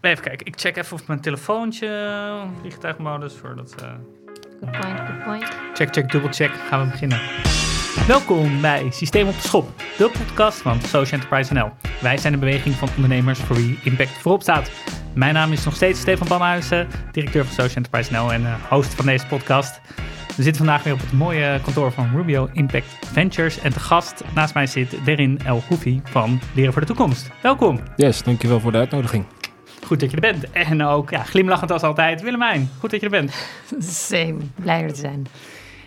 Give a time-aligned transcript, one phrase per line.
[0.00, 2.20] Even kijken, ik check even of mijn telefoontje
[2.60, 3.74] vliegtuigmodus voordat.
[3.82, 3.88] Uh...
[4.60, 5.44] Good point, good point.
[5.74, 6.50] Check, check, dubbel check.
[6.68, 7.20] Gaan we beginnen.
[8.06, 11.70] Welkom bij Systeem op de Schop, de podcast van Social Enterprise NL.
[12.00, 14.70] Wij zijn een beweging van ondernemers voor wie impact voorop staat.
[15.14, 18.94] Mijn naam is nog steeds Stefan Banhuizen, directeur van Social Enterprise NL en uh, host
[18.94, 19.80] van deze podcast.
[20.36, 23.58] We zitten vandaag weer op het mooie kantoor van Rubio Impact Ventures.
[23.58, 27.30] En te gast naast mij zit Derin El Houfi van Leren voor de Toekomst.
[27.42, 27.80] Welkom.
[27.96, 29.24] Yes, dankjewel voor de uitnodiging.
[29.88, 30.50] Goed dat je er bent.
[30.50, 32.68] En ook ja, glimlachend als altijd, Willemijn.
[32.78, 33.32] Goed dat je er bent.
[33.78, 35.26] Same, blij er te zijn.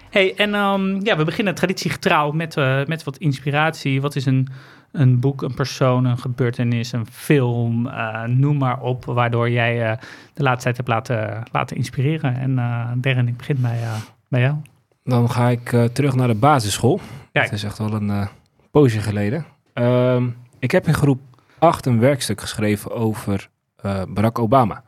[0.09, 4.01] Hey, en um, ja, we beginnen traditiegetrouw met, uh, met wat inspiratie.
[4.01, 4.47] Wat is een,
[4.91, 9.97] een boek, een persoon, een gebeurtenis, een film, uh, noem maar op, waardoor jij uh,
[10.33, 12.35] de laatste tijd hebt laten, laten inspireren.
[12.35, 13.79] En uh, Darren, ik begin bij,
[14.27, 14.55] bij jou.
[15.03, 16.99] Dan ga ik terug naar de basisschool.
[17.31, 17.45] Kijk.
[17.45, 18.27] Dat is echt wel een
[18.71, 19.45] poosje geleden.
[19.73, 20.27] Ehm,
[20.59, 21.19] ik heb in groep
[21.59, 23.49] 8 een werkstuk geschreven over
[23.85, 24.83] uh, Barack Obama.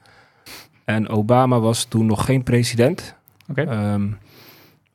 [0.85, 3.15] En Obama was toen nog geen president.
[3.49, 3.93] Okay.
[3.93, 4.17] Um,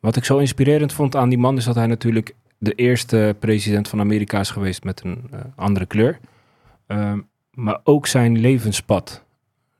[0.00, 3.89] wat ik zo inspirerend vond aan die man is dat hij natuurlijk de eerste president
[3.89, 6.19] van Amerika is geweest met een uh, andere kleur.
[6.86, 9.25] Um, maar ook zijn levenspad.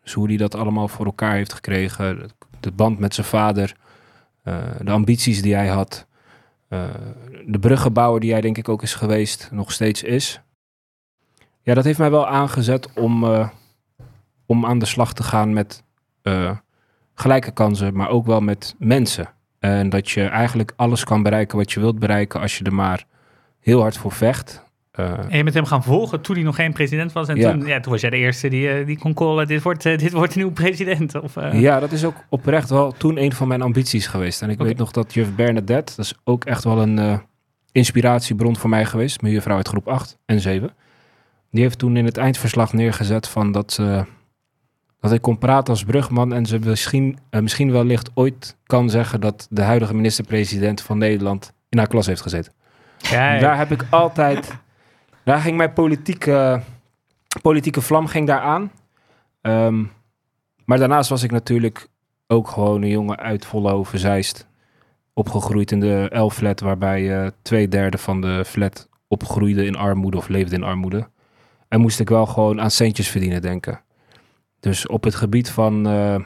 [0.03, 2.31] Dus hoe hij dat allemaal voor elkaar heeft gekregen.
[2.61, 3.77] De band met zijn vader.
[4.45, 6.07] Uh, de ambities die hij had.
[7.47, 9.49] de bruggenbouwer die hij denk ik ook is geweest.
[9.53, 10.41] Nog steeds is.
[11.63, 13.25] Ja, dat heeft mij wel aangezet om
[14.49, 15.83] om aan de slag te gaan met
[16.23, 16.51] uh,
[17.15, 19.29] gelijke kansen, maar ook wel met mensen.
[19.59, 23.05] En dat je eigenlijk alles kan bereiken wat je wilt bereiken als je er maar
[23.61, 24.67] heel hard voor vecht.
[25.01, 27.29] Uh, en je bent hem gaan volgen toen hij nog geen president was.
[27.29, 27.53] En ja.
[27.53, 29.99] Toen, ja, toen was jij de eerste die, uh, die kon callen, dit wordt, uh,
[29.99, 31.21] dit wordt een nieuwe president.
[31.21, 34.43] Of, Ja, dat is ook oprecht wel toen een van mijn ambities geweest.
[34.43, 34.67] En ik okay.
[34.67, 37.21] weet nog dat juf Bernadette, dat is ook echt wel een
[37.73, 39.23] inspiratiebron voor mij geweest.
[39.23, 40.71] Mijn juffrouw uit groep 8 en 7.
[41.51, 44.05] Die heeft toen in het eindverslag neergezet van dat ze
[45.01, 49.21] dat ik kon praten als brugman en ze misschien, uh, misschien wellicht ooit kan zeggen
[49.21, 52.53] dat de huidige minister-president van Nederland in haar klas heeft gezeten.
[53.41, 54.55] Daar heb ik altijd,
[55.25, 56.63] daar ging mijn politieke,
[57.43, 58.71] politieke vlam ging daar aan.
[59.43, 59.91] Um,
[60.65, 61.89] maar daarnaast was ik natuurlijk
[62.27, 64.47] ook gewoon een jongen uit Vollenhoven, Zeist.
[65.15, 70.29] Opgegroeid in de L-flat, waarbij uh, twee derde van de flat opgroeide in armoede of
[70.29, 71.09] leefde in armoede.
[71.69, 73.81] En moest ik wel gewoon aan centjes verdienen denken.
[74.61, 76.17] Dus op het gebied van uh,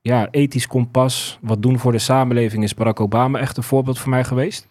[0.00, 4.10] ja, ethisch kompas, wat doen voor de samenleving, is Barack Obama echt een voorbeeld voor
[4.10, 4.66] mij geweest.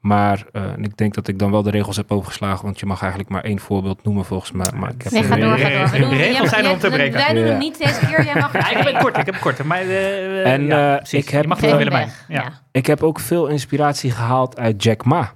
[0.00, 3.00] Maar uh, ik denk dat ik dan wel de regels heb overgeslagen, want je mag
[3.00, 4.66] eigenlijk maar één voorbeeld noemen volgens mij.
[4.74, 6.08] Maar ik heb nee, ga door, ga door.
[6.08, 7.12] Regels zijn om te breken.
[7.12, 9.64] Wij doen het niet deze keer, jij mag ja, Ik heb kort, ik heb kort.
[9.64, 12.62] Maar, uh, en ja, ik heb, je mag het willen ja.
[12.72, 15.34] Ik heb ook veel inspiratie gehaald uit Jack Ma,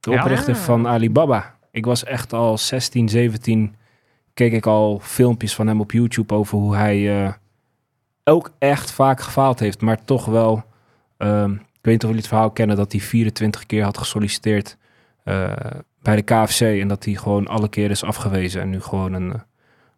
[0.00, 1.54] de oprichter van Alibaba.
[1.70, 3.76] Ik was echt al 16, 17
[4.38, 7.32] keek ik al filmpjes van hem op YouTube over hoe hij uh,
[8.24, 10.64] ook echt vaak gefaald heeft, maar toch wel.
[11.18, 14.76] Um, ik weet niet of jullie het verhaal kennen dat hij 24 keer had gesolliciteerd
[15.24, 15.52] uh,
[16.02, 19.28] bij de KFC en dat hij gewoon alle keer is afgewezen en nu gewoon een
[19.28, 19.34] uh,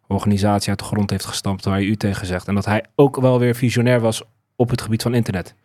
[0.07, 2.47] organisatie uit de grond heeft gestampt waar je u tegen zegt.
[2.47, 4.23] En dat hij ook wel weer visionair was
[4.55, 5.55] op het gebied van internet.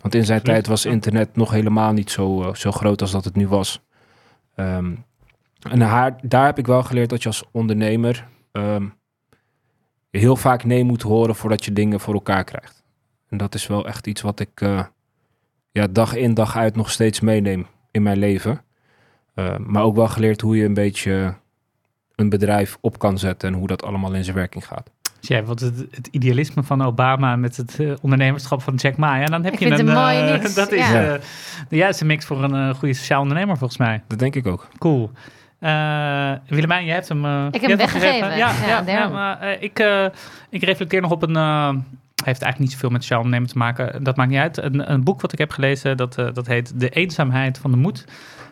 [0.00, 3.36] Want in zijn tijd was internet nog helemaal niet zo, zo groot als dat het
[3.36, 3.80] nu was.
[4.56, 5.04] Um,
[5.70, 8.94] en haar, daar heb ik wel geleerd dat je als ondernemer um,
[10.10, 12.82] heel vaak nee moet horen voordat je dingen voor elkaar krijgt.
[13.28, 14.84] En dat is wel echt iets wat ik uh,
[15.70, 18.60] ja, dag in dag uit nog steeds meeneem in mijn leven.
[19.34, 21.34] Uh, maar ook wel geleerd hoe je een beetje
[22.14, 24.90] een bedrijf op kan zetten en hoe dat allemaal in zijn werking gaat.
[25.20, 29.16] Dus ja, wat het, het, idealisme van Obama met het uh, ondernemerschap van Jack Ma.
[29.16, 30.54] Ja, dan heb ik je een, een mooie mix.
[30.54, 31.18] dat is ja.
[31.68, 34.02] de juiste mix voor een goede sociaal ondernemer volgens mij.
[34.06, 34.68] Dat denk ik ook.
[34.78, 35.10] Cool.
[35.62, 37.46] Uh, Willemijn, je hebt hem.
[37.46, 38.36] Ik heb hem weggegeven.
[38.36, 39.78] Ja, ja, ja, maar uh, ik,
[40.50, 41.36] ik reflecteer nog op een.
[42.24, 44.04] heeft eigenlijk niet zoveel met sociaal ondernemen te maken.
[44.04, 44.56] Dat maakt niet uit.
[44.56, 48.04] Een, een boek wat ik heb gelezen, dat, dat heet De Eenzaamheid van de Moed.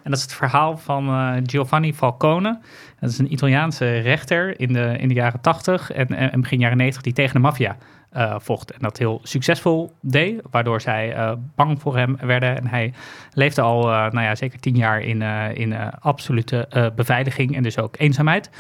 [0.03, 2.59] En dat is het verhaal van Giovanni Falcone.
[3.01, 6.77] Dat is een Italiaanse rechter in de, in de jaren 80 en, en begin jaren
[6.77, 7.77] 90 die tegen de maffia
[8.17, 8.71] uh, vocht.
[8.71, 12.57] En dat heel succesvol deed, waardoor zij uh, bang voor hem werden.
[12.57, 12.93] En hij
[13.33, 15.23] leefde al, uh, nou ja, zeker tien jaar in,
[15.55, 18.51] in absolute beveiliging en dus ook eenzaamheid.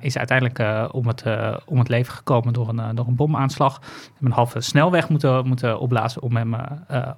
[0.00, 1.24] is uiteindelijk om, het,
[1.66, 3.80] om het leven gekomen door een, door een bomaanslag.
[3.80, 6.54] Hebben een halve snelweg moeten, moeten opblazen om hem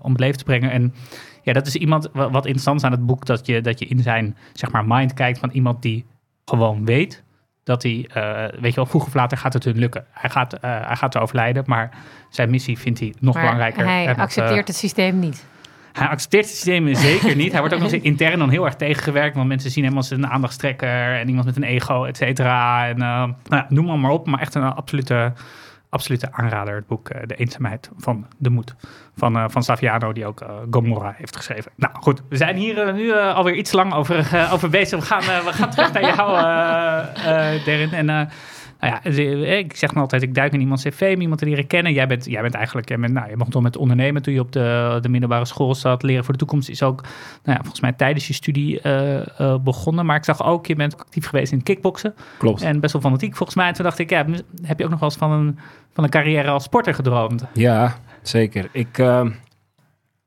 [0.01, 0.71] om het leven te brengen.
[0.71, 0.95] En
[1.43, 4.37] ja, dat is iemand, wat, interessant aan het boek, dat je, dat je in zijn
[4.53, 6.05] zeg maar, mind kijkt van iemand die
[6.45, 7.25] gewoon weet
[7.65, 10.05] dat hij, uh, weet je wel, vroeg of later gaat het hun lukken.
[10.11, 11.91] Hij gaat, uh, hij gaat overlijden, maar
[12.29, 13.87] zijn missie vindt hij nog maar belangrijker.
[13.87, 15.45] Hij accepteert het systeem niet.
[15.93, 17.51] Hij accepteert het systeem zeker niet.
[17.51, 19.37] Hij wordt ook nog eens intern dan heel erg tegengewerkt.
[19.37, 22.89] Want mensen zien hem als een aandachtstrekker en iemand met een ego, et cetera.
[22.89, 24.27] En eh, nou ja, noem maar, maar op.
[24.27, 25.33] Maar echt een absolute,
[25.95, 26.75] absolute aanrader.
[26.75, 28.75] Het boek eh, De Eenzaamheid van de Moed.
[29.17, 31.73] Van, eh, van Saviano, die ook eh, Gomorra heeft geschreven.
[31.77, 34.99] Nou goed, we zijn hier nu alweer iets lang over, over bezig.
[35.01, 36.31] We gaan, we gaan terug naar jou,
[37.65, 37.93] Darren.
[37.93, 38.29] En
[38.85, 41.93] nou ja, ik zeg dan altijd, ik duik in iemands cv iemand te leren kennen.
[41.93, 44.53] Jij bent, jij bent eigenlijk, jij bent, nou, je begon met ondernemen toen je op
[44.53, 46.03] de, de middelbare school zat.
[46.03, 47.13] Leren voor de toekomst is ook, nou
[47.57, 50.07] ja, volgens mij tijdens je studie eh, eh, begonnen.
[50.07, 52.15] Maar ik zag ook, je bent actief geweest in kickboksen.
[52.39, 52.63] Klopt.
[52.63, 53.67] En best wel fanatiek volgens mij.
[53.67, 54.25] En toen dacht ik, ja,
[54.63, 55.59] heb je ook nog wel eens van een,
[55.93, 57.45] van een carrière als sporter gedroomd?
[57.53, 58.69] Ja, zeker.
[58.73, 59.27] Ik eh,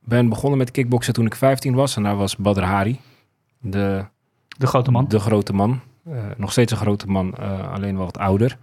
[0.03, 1.95] ben begonnen met kickboksen toen ik 15 was.
[1.95, 2.99] En daar was Badr Hari,
[3.59, 4.05] de,
[4.57, 5.05] De grote man.
[5.07, 5.81] de grote man.
[6.11, 8.57] Eh, nog steeds een grote man, eh, alleen wel wat ouder.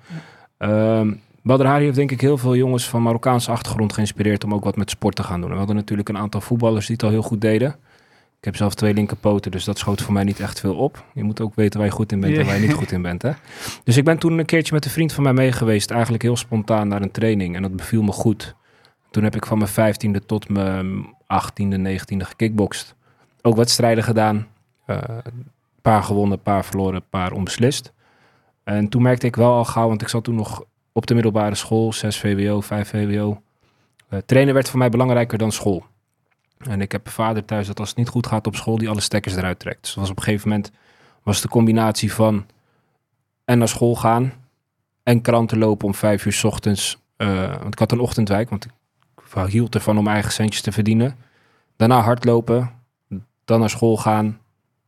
[0.58, 1.12] Ehm
[1.44, 4.76] Badr Hari heeft denk ik heel veel jongens van Marokkaanse achtergrond geïnspireerd om ook wat
[4.76, 5.44] met sport te gaan doen.
[5.44, 7.68] En we hadden natuurlijk een aantal voetballers die het al heel goed deden.
[8.38, 11.04] Ik heb zelf twee linkerpoten, dus dat schoot voor mij niet echt veel op.
[11.14, 13.02] Je moet ook weten waar je goed in bent en waar je niet goed in
[13.02, 13.22] bent.
[13.22, 13.30] Hè?
[13.84, 16.36] Dus ik ben toen een keertje met een vriend van mij mee geweest, eigenlijk heel
[16.36, 17.56] spontaan naar een training.
[17.56, 18.54] En dat beviel me goed.
[19.10, 22.94] Toen heb ik van mijn vijftiende tot mijn achttiende, negentiende gekickbokst.
[23.42, 24.46] Ook wedstrijden gedaan.
[24.86, 24.98] Eh,
[25.84, 27.92] paar gewonnen, paar verloren, paar onbeslist.
[28.62, 31.54] En toen merkte ik wel al gauw, want ik zat toen nog op de middelbare
[31.54, 33.42] school, 6 VWO, 5 VWO.
[34.08, 35.84] Eh, trainen werd voor mij belangrijker dan school.
[36.58, 38.88] En ik heb een vader thuis dat als het niet goed gaat op school, die
[38.88, 39.80] alle stekkers eruit trekt.
[39.80, 40.70] Dus was op een gegeven moment
[41.22, 42.46] was de combinatie van
[43.44, 44.32] en naar school gaan
[45.02, 47.02] en kranten lopen om vijf uur 's ochtends.
[47.16, 48.72] eh, want ik had een ochtendwijk, want ik
[49.46, 51.16] hield ervan om eigen centjes te verdienen.
[51.76, 52.70] Daarna hardlopen,
[53.44, 54.38] dan naar school gaan,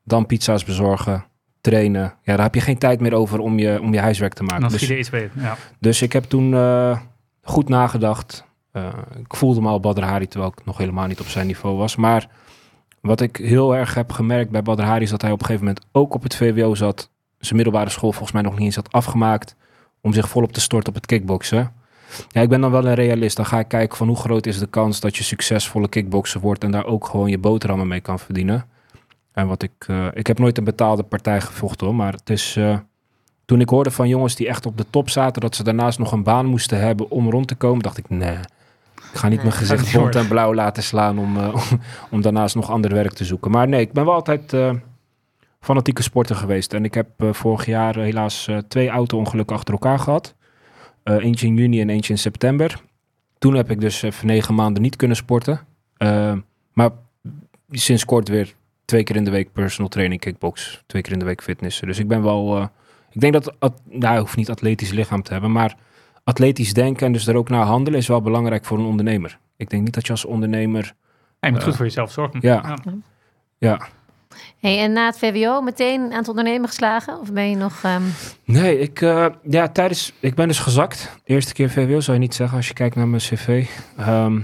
[0.07, 1.25] dan pizza's bezorgen,
[1.61, 2.15] trainen.
[2.23, 4.45] Ja, daar heb je geen tijd meer over om je, om je huiswerk te En
[4.47, 4.63] maken.
[4.63, 5.31] dan Dus, er iets bij.
[5.35, 5.57] Ja.
[5.79, 6.99] dus ik heb toen eh,
[7.43, 8.45] goed nagedacht.
[8.73, 8.89] Eh,
[9.19, 11.97] ik voelde me al Badr Hari, terwijl ik nog helemaal niet op zijn niveau was.
[11.97, 12.29] Maar
[13.01, 15.67] wat ik heel erg heb gemerkt bij Badr Hari is dat hij op een gegeven
[15.67, 17.11] moment ook op het VWO zat.
[17.39, 19.57] Zijn middelbare school volgens mij nog niet eens had afgemaakt.
[20.01, 21.73] Om zich volop te storten op het kickboksen.
[22.29, 23.37] Ja, ik ben dan wel een realist.
[23.37, 26.65] Dan ga ik kijken van hoe groot is de kans dat je succesvolle kickbokser wordt.
[26.65, 28.67] En daar ook gewoon je boterhammen mee kan verdienen.
[29.37, 31.97] En wat ik, eh, ik heb nooit een betaalde partij gevochten hoor.
[31.97, 32.79] Maar het is, eh,
[33.45, 36.13] toen ik hoorde van jongens die echt op de top zaten, dat ze daarnaast nog
[36.13, 38.37] een baan moesten hebben om rond te komen, dacht ik, nee,
[39.13, 40.21] ik ga niet mijn gezicht bont worden.
[40.21, 41.81] en blauw laten slaan om, eh, om,
[42.11, 43.51] om daarnaast nog ander werk te zoeken.
[43.51, 44.57] Maar nee, ik ben wel altijd
[45.61, 46.73] fanatieke sporter geweest.
[46.73, 50.35] En ik heb vorig jaar helaas twee auto-ongelukken achter elkaar gehad.
[51.03, 52.81] Eh, eentje in juni en eentje in september.
[53.39, 55.61] Toen heb ik dus even negen maanden niet kunnen sporten.
[56.73, 56.91] Maar
[57.71, 58.55] sinds kort weer
[58.87, 60.83] twee keer in de week personal training, kickbox.
[60.87, 61.87] Twee keer in de week fitnessen.
[61.87, 62.57] Dus ik ben wel...
[62.57, 62.67] eh,
[63.11, 63.55] ik denk dat...
[63.61, 65.75] at- nou, je hoeft niet atletisch lichaam te hebben, maar
[66.25, 69.39] atletisch denken en dus er ook naar handelen is wel belangrijk voor een ondernemer.
[69.57, 70.95] Ik denk niet dat je als ondernemer...
[71.41, 72.39] Ja, je moet Eh, goed voor jezelf zorgen.
[72.43, 72.79] ja.
[73.59, 73.81] Ja,
[74.61, 77.21] Hey, en na het VWO meteen aan het ondernemen geslagen?
[77.21, 77.83] Of ben je nog...
[77.83, 78.03] ehm,
[78.45, 81.17] Nee, ik, eh, ja, tijdens, ik ben dus gezakt.
[81.25, 83.67] Eerste keer VWO zou je niet zeggen als je kijkt naar mijn cv.
[83.97, 84.41] Ehm,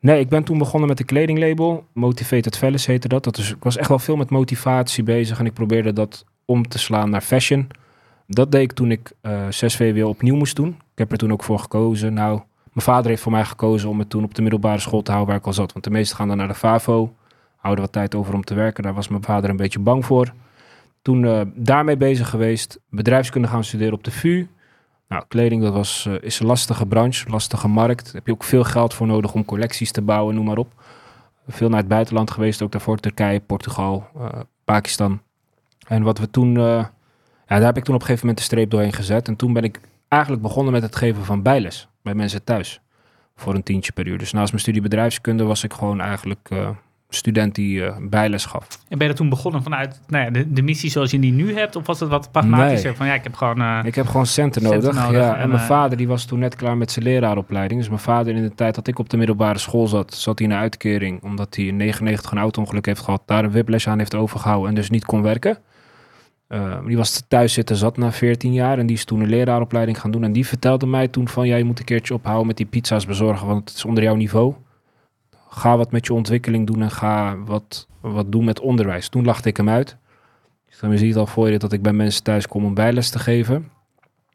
[0.00, 1.84] nee, ik ben toen begonnen met een kledinglabel.
[1.92, 3.24] Motivated Fellas heette dat.
[3.24, 6.78] dat ik was echt wel veel met motivatie bezig en ik probeerde dat om te
[6.78, 7.68] slaan naar fashion.
[8.26, 10.68] Dat deed ik toen ik eh 6 VWO opnieuw moest doen.
[10.68, 12.14] Ik heb er toen ook voor gekozen.
[12.14, 12.40] Nou,
[12.72, 15.32] mijn vader heeft voor mij gekozen om het toen op de middelbare school te houden
[15.32, 15.72] waar ik al zat.
[15.72, 17.14] Want de meesten gaan dan naar de FAVO.
[17.56, 18.82] Houden wat tijd over om te werken.
[18.82, 20.32] Daar was mijn vader een beetje bang voor.
[21.02, 22.80] Toen eh, daarmee bezig geweest.
[22.90, 24.46] Bedrijfskunde gaan studeren op de VU.
[25.08, 28.04] Nou, kleding dat was, eh, is een lastige branche, lastige markt.
[28.04, 30.72] Daar heb je ook veel geld voor nodig om collecties te bouwen, noem maar op.
[31.46, 35.20] Veel naar het buitenland geweest, ook daarvoor Turkije, Portugal, eh, Pakistan.
[35.86, 36.88] En wat we toen, eh, ja,
[37.46, 39.28] daar heb ik toen op een gegeven moment de streep doorheen gezet.
[39.28, 42.80] En toen ben ik eigenlijk begonnen met het geven van bijles bij mensen thuis.
[43.36, 44.18] Voor een tientje per uur.
[44.18, 46.48] Dus naast mijn studie bedrijfskunde was ik gewoon eigenlijk
[47.08, 48.66] student die eh, bijles gaf.
[48.88, 51.32] En ben je er toen begonnen vanuit nou ja, de, de missie zoals je die
[51.32, 51.76] nu hebt?
[51.76, 52.88] Of was het wat pragmatischer?
[52.88, 52.96] Nee.
[52.96, 53.60] Van ja, ik heb gewoon...
[53.60, 55.02] eh, Ik heb gewoon centen Centen nodig.
[55.04, 57.80] nodig ja, en, en mijn eh, vader die was toen net klaar met zijn leraaropleiding.
[57.80, 60.48] Dus mijn vader in de tijd dat ik op de middelbare school zat, zat hij
[60.48, 61.22] in een uitkering.
[61.22, 63.22] Omdat hij in 99 een auto-ongeluk heeft gehad.
[63.26, 65.58] Daar een whiplash aan heeft overgehouden en dus niet kon werken.
[66.86, 70.10] Die was thuis zitten zat na 14 jaar en die is toen een leraaropleiding gaan
[70.10, 70.24] doen.
[70.24, 73.06] En die vertelde mij toen van, ja, je moet een keertje ophouden met die pizza's
[73.06, 74.54] bezorgen, want het is onder jouw niveau.
[75.48, 79.08] Ga wat met je ontwikkeling doen en ga wat, wat doen met onderwijs.
[79.08, 79.96] Toen lachte ik hem uit.
[80.68, 83.18] Zie je het al voor je dat ik bij mensen thuis kom om bijles te
[83.18, 83.70] geven.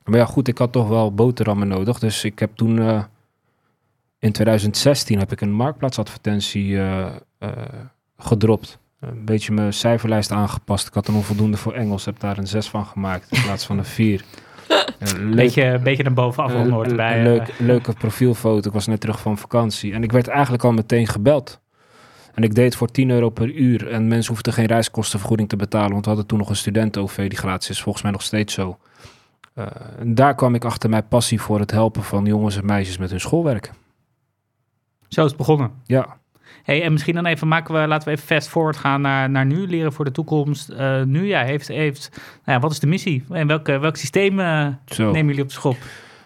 [0.03, 1.99] Maar ja, goed, ik had toch wel boterhammen nodig.
[1.99, 3.03] Dus ik heb toen eh,
[4.19, 7.11] in 2016 heb ik een marktplaatsadvertentie eh,
[8.17, 8.79] gedropt.
[8.99, 10.87] Een beetje mijn cijferlijst aangepast.
[10.87, 13.77] Ik had een onvoldoende voor Engels, heb daar een 6 van gemaakt in plaats van
[13.77, 14.23] een 4.
[14.99, 17.19] Een beetje, beetje naar bovenaf een, een- bij.
[17.19, 18.67] een eh, leuk, leuke profielfoto.
[18.67, 19.93] Ik was net terug van vakantie.
[19.93, 21.61] En ik werd eigenlijk al meteen gebeld.
[22.33, 23.87] En ik deed voor 10 euro per uur.
[23.91, 25.91] En mensen hoefden geen reiskostenvergoeding te betalen.
[25.91, 27.81] Want we hadden toen nog een studenten-OV die gratis is.
[27.81, 28.77] Volgens mij nog steeds zo.
[29.55, 29.65] Uh,
[29.99, 33.09] en daar kwam ik achter mijn passie voor het helpen van jongens en meisjes met
[33.09, 33.71] hun schoolwerk.
[35.07, 35.71] Zo is het begonnen.
[35.85, 36.17] Ja.
[36.63, 39.45] Hey, en misschien dan even maken we, laten we even fast forward gaan naar, naar
[39.45, 40.69] nu, leren voor de toekomst.
[40.69, 43.23] Uh, nu, ja, heeft, heeft, nou ja, wat is de missie?
[43.29, 44.67] En welke, welk systeem uh,
[44.97, 45.77] nemen jullie op de schop?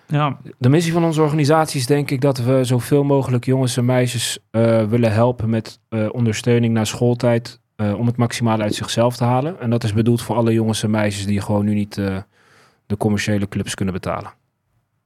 [0.08, 0.38] Ja.
[0.58, 4.40] De missie van onze organisatie is denk ik dat we zoveel mogelijk jongens en meisjes
[4.52, 5.80] uh, willen helpen met
[6.12, 7.60] ondersteuning na schooltijd.
[7.78, 9.60] om het maximale uit zichzelf te halen.
[9.60, 11.96] En dat is bedoeld voor alle jongens en meisjes die gewoon nu niet
[12.86, 14.34] de commerciële clubs kunnen betalen.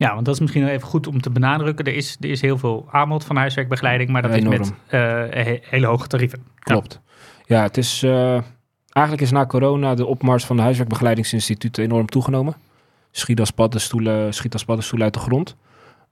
[0.01, 1.86] Ja, want dat is misschien even goed om te benadrukken.
[1.86, 5.24] Er is, er is heel veel aanbod van huiswerkbegeleiding, maar dat is met uh,
[5.62, 6.43] hele hoge tarieven.
[6.60, 7.01] Klopt.
[7.46, 8.41] Ja, het is uh,
[8.89, 12.55] eigenlijk is na corona de opmars van de huiswerkbegeleidingsinstituten enorm toegenomen.
[13.12, 15.55] Schiet als paddenstoelen, schiet als paddenstoelen uit de grond.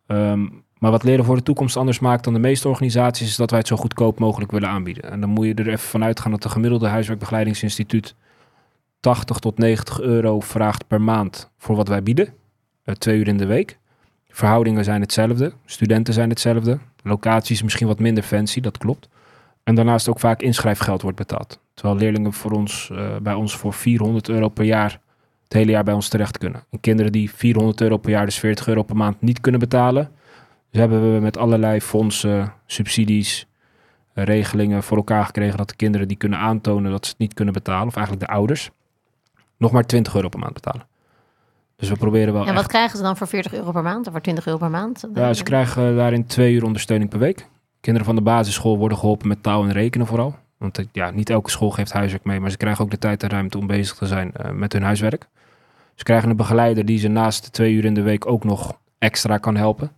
[0.07, 3.49] Um, maar wat leren voor de toekomst anders maakt dan de meeste organisaties, is dat
[3.49, 5.11] wij het zo goedkoop mogelijk willen aanbieden.
[5.11, 8.15] En dan moet je er even vanuit gaan dat de gemiddelde huiswerkbegeleidingsinstituut
[8.99, 12.33] 80 tot 90 euro vraagt per maand voor wat wij bieden.
[12.85, 13.78] Uh, twee uur in de week.
[14.39, 19.09] Verhoudingen zijn hetzelfde, studenten zijn hetzelfde, locaties misschien wat minder fancy, dat klopt.
[19.63, 21.59] En daarnaast ook vaak inschrijfgeld wordt betaald.
[21.73, 24.99] Terwijl leerlingen voor ons, uh, bij ons voor 400 euro per jaar
[25.43, 26.63] het hele jaar bij ons terecht kunnen.
[26.71, 30.11] En kinderen die 400 euro per jaar, dus 40 euro per maand, niet kunnen betalen.
[30.71, 33.47] Dus hebben we met allerlei fondsen, subsidies,
[34.13, 37.33] uh, regelingen voor elkaar gekregen dat de kinderen die kunnen aantonen dat ze het niet
[37.33, 38.69] kunnen betalen, of eigenlijk de ouders,
[39.57, 40.88] nog maar 20 euro per maand betalen.
[41.79, 42.45] Dus we proberen wel.
[42.45, 44.69] En wat krijgen ze dan voor 40 euro per maand of voor 20 euro per
[44.69, 45.07] maand?
[45.13, 47.47] Ja, ze krijgen daarin twee uur ondersteuning per week.
[47.79, 50.35] Kinderen van de basisschool worden geholpen met taal en rekenen vooral.
[50.57, 53.23] Want eh, ja, niet elke school geeft huiswerk mee, maar ze krijgen ook de tijd
[53.23, 55.27] en ruimte om bezig te zijn uh, met hun huiswerk.
[55.95, 58.77] Ze krijgen een begeleider die ze naast de twee uur in de week ook nog
[58.97, 59.91] extra kan helpen.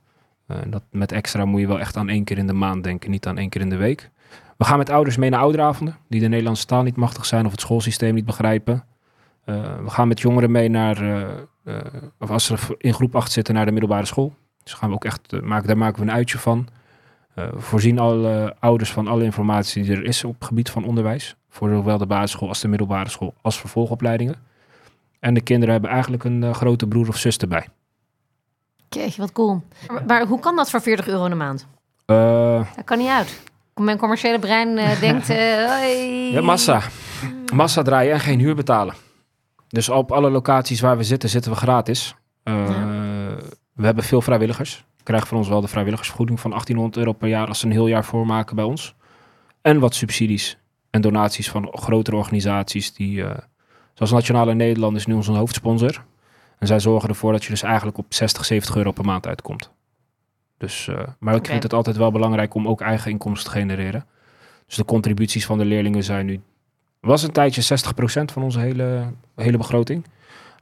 [0.48, 3.12] Uh, dat, met extra moet je wel echt aan één keer in de maand denken,
[3.12, 4.10] niet aan één keer in de week.
[4.58, 7.52] We gaan met ouders mee naar ouderavonden die de Nederlandse taal niet machtig zijn of
[7.52, 8.84] het schoolsysteem niet begrijpen.
[9.46, 10.98] we gaan met jongeren mee naar
[12.20, 14.34] of als ze in groep 8 zitten naar de middelbare school.
[14.64, 16.68] Dus gaan we ook echt uh, maken, daar maken we een uitje van.
[17.34, 21.36] We voorzien alle ouders van alle informatie die er is op het gebied van onderwijs.
[21.50, 24.36] Voor zowel de basisschool als de middelbare school als vervolgopleidingen.
[25.20, 27.68] En de kinderen hebben eigenlijk een grote broer of zus erbij.
[28.90, 29.64] Kijk, wat cool.
[30.08, 31.68] Maar, hoe kan dat voor 40 euro in de maand?
[32.76, 33.42] dat kan niet uit.
[33.76, 35.28] Mijn commerciële brein denkt...
[36.36, 36.82] ja, massa.
[37.54, 38.94] Massa draaien en geen huur betalen.
[39.72, 42.16] Dus op alle locaties waar we zitten, zitten we gratis.
[42.44, 42.68] Uh,
[43.74, 44.86] We hebben veel vrijwilligers.
[45.04, 47.88] Krijgen van ons wel de vrijwilligersvergoeding van 1800 euro per jaar als ze een heel
[47.88, 48.96] jaar voormaken bij ons.
[49.62, 50.58] En wat subsidies
[50.90, 53.32] en donaties van grotere organisaties die, uh,
[53.94, 56.04] zoals Nationale Nederland is nu onze hoofdsponsor.
[56.60, 59.72] En zij zorgen ervoor dat je dus eigenlijk op 60, 70 euro per maand uitkomt.
[60.58, 61.52] Dus, uh, maar ik okay.
[61.52, 64.06] vind het altijd wel belangrijk om ook eigen inkomsten te genereren.
[64.66, 66.42] Dus de contributies van de leerlingen zijn nu
[67.02, 70.06] was een tijdje 60% van onze hele, hele begroting.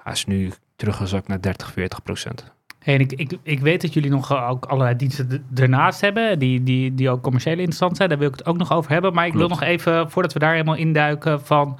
[0.04, 1.76] Hij is nu teruggezakt naar 30, 40%.
[2.80, 6.64] Hey, en ik, ik, ik weet dat jullie nog ook allerlei diensten ernaast hebben, die,
[6.64, 8.10] die, die ook commercieel interessant zijn.
[8.10, 9.14] Daar wil ik het ook nog over hebben.
[9.14, 9.48] Maar ik Klopt.
[9.48, 11.80] wil nog even, voordat we daar helemaal induiken, van...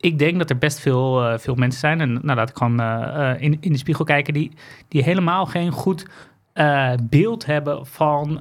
[0.00, 2.80] Ik denk dat er best veel, uh, veel mensen zijn, en nou laat ik gewoon
[2.80, 4.52] uh, in, in de spiegel kijken, die,
[4.88, 6.06] die helemaal geen goed
[6.54, 8.40] uh, beeld hebben van,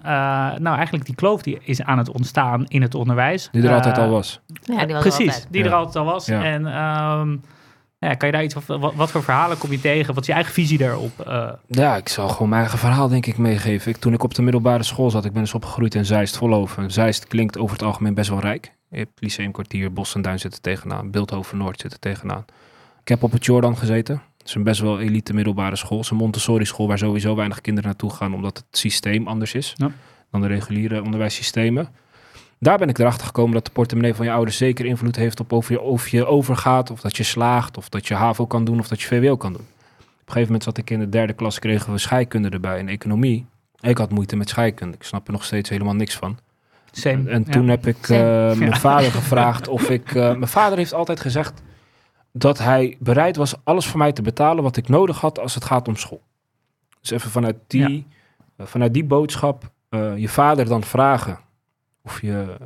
[0.57, 3.49] nou eigenlijk die kloof die is aan het ontstaan in het onderwijs.
[3.51, 4.41] Die er altijd al was.
[4.75, 5.47] Ja, die was Precies, altijd.
[5.49, 5.69] die ja.
[5.69, 6.25] er altijd al was.
[6.25, 6.43] Ja.
[6.43, 7.41] En um,
[7.99, 10.13] ja, kan je daar iets van, wat, wat, voor verhalen kom je tegen?
[10.13, 11.11] Wat is je eigen visie daarop?
[11.27, 13.91] Uh, ja, ik zal gewoon mijn eigen verhaal denk ik meegeven.
[13.91, 16.91] Ik, toen ik op de middelbare school zat, ik ben dus opgegroeid in Zeist, Volhoven.
[16.91, 18.71] Zeist klinkt over het algemeen best wel rijk.
[18.89, 22.45] Je hebt Lyceumkwartier, Bos en Duin zitten tegenaan, Beeldhoven Noord zitten tegenaan.
[23.01, 24.21] Ik heb op het Jordan gezeten.
[24.37, 25.97] Het is een best wel elite middelbare school.
[25.97, 29.53] Het is een Montessori school waar sowieso weinig kinderen naartoe gaan, omdat het systeem anders
[29.53, 29.91] is ja.
[30.31, 31.89] dan de reguliere onderwijssystemen.
[32.59, 35.51] Daar ben ik erachter gekomen dat de portemonnee van je ouders zeker invloed heeft op
[35.51, 38.79] of je, of je overgaat, of dat je slaagt, of dat je HAVO kan doen,
[38.79, 39.61] of dat je VWO kan doen.
[39.61, 42.87] Op een gegeven moment zat ik in de derde klas, kregen we scheikunde erbij en
[42.87, 43.45] economie.
[43.79, 44.95] Ik had moeite met scheikunde.
[44.95, 46.37] Ik snap er nog steeds helemaal niks van.
[46.91, 47.29] Same.
[47.29, 47.69] En toen ja.
[47.69, 48.17] heb ik uh,
[48.53, 50.13] mijn vader gevraagd of ik...
[50.13, 51.61] Uh, mijn vader heeft altijd gezegd
[52.31, 55.65] dat hij bereid was alles voor mij te betalen wat ik nodig had als het
[55.65, 56.21] gaat om school.
[57.01, 58.03] Dus even vanuit die, ja.
[58.57, 59.71] uh, vanuit die boodschap
[60.15, 61.39] je vader dan vragen
[62.07, 62.57] of je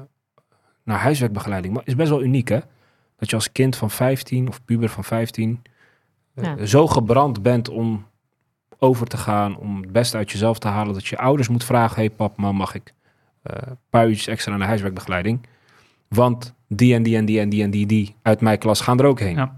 [0.84, 2.60] naar huiswerkbegeleiding is best wel uniek hè.
[3.16, 5.62] Dat je als kind van 15 of puber van 15
[6.36, 6.66] uh, ja.
[6.66, 8.06] zo gebrand bent om
[8.78, 11.96] over te gaan, om het beste uit jezelf te halen, dat je ouders moet vragen,
[11.96, 12.94] hey pap, mam, mag ik
[13.44, 15.48] een paar uurtjes extra naar huiswerkbegeleiding?
[16.08, 19.00] Want die en die en die en die en die, die uit mijn klas gaan
[19.00, 19.36] er ook heen.
[19.36, 19.54] Ja.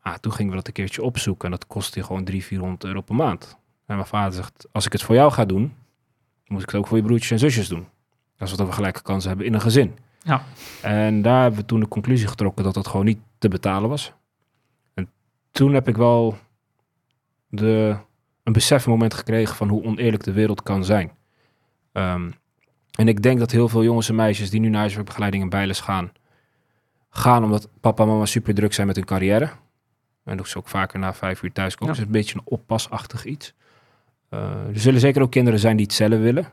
[0.00, 3.00] Ah, toen gingen we dat een keertje opzoeken en dat kostte gewoon 300, 400 euro
[3.00, 3.58] per maand.
[3.86, 5.74] En mijn vader zegt, als ik het voor jou ga doen,
[6.46, 7.86] moet ik het ook voor je broertjes en zusjes doen.
[8.38, 9.98] Als we dan gelijke kansen hebben in een gezin.
[10.22, 10.42] Ja.
[10.82, 14.12] En daar hebben we toen de conclusie getrokken dat dat gewoon niet te betalen was.
[14.94, 15.10] En
[15.50, 16.36] toen heb ik wel
[17.48, 17.96] de,
[18.42, 21.12] een besefmoment gekregen van hoe oneerlijk de wereld kan zijn.
[21.92, 22.30] Ehm,
[22.90, 25.80] en ik denk dat heel veel jongens en meisjes die nu naar huiswerkbegeleiding en bijles
[25.80, 26.12] gaan,
[27.10, 29.50] gaan omdat papa en mama super druk zijn met hun carrière.
[30.24, 31.94] En dat ze ook vaker na vijf uur thuiskomen.
[31.94, 32.00] Ja.
[32.00, 33.54] Dus een beetje een oppasachtig iets.
[34.30, 36.46] Uh, er zullen zeker ook kinderen zijn die het zelf willen.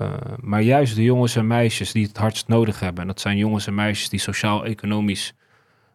[0.00, 3.00] Uh, maar juist de jongens en meisjes die het hardst nodig hebben.
[3.00, 5.34] En dat zijn jongens en meisjes die sociaal-economisch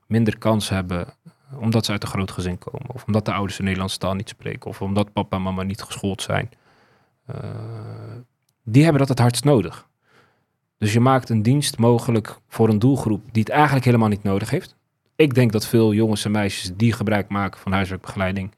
[0.07, 1.07] minder kans hebben.
[1.59, 2.89] Omdat ze uit een groot gezin komen.
[2.93, 4.69] Of omdat de ouders de Nederlandse taal niet spreken.
[4.69, 6.50] Of omdat papa en mama niet geschoold zijn.
[7.29, 7.35] Uh,
[8.63, 9.88] die hebben dat het hardst nodig.
[10.77, 14.50] Dus je maakt een dienst mogelijk voor een doelgroep die het eigenlijk helemaal niet nodig
[14.50, 14.75] heeft.
[15.15, 18.55] Ik denk dat veel jongens en meisjes die gebruik maken van huiswerkbegeleiding,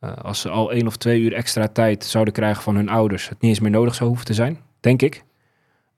[0.00, 3.28] uh, als ze al één of twee uur extra tijd zouden krijgen van hun ouders,
[3.28, 5.24] het niet eens meer nodig zou hoeven te zijn, denk ik.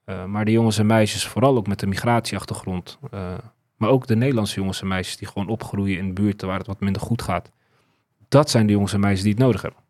[0.06, 3.20] Uh, maar de jongens en meisjes, vooral ook met de migratieachtergrond, uh,
[3.76, 6.80] maar ook de Nederlandse jongens en meisjes die gewoon opgroeien in buurten waar het wat
[6.80, 7.50] minder goed gaat,
[8.28, 9.80] dat zijn de jongens en meisjes die het nodig hebben.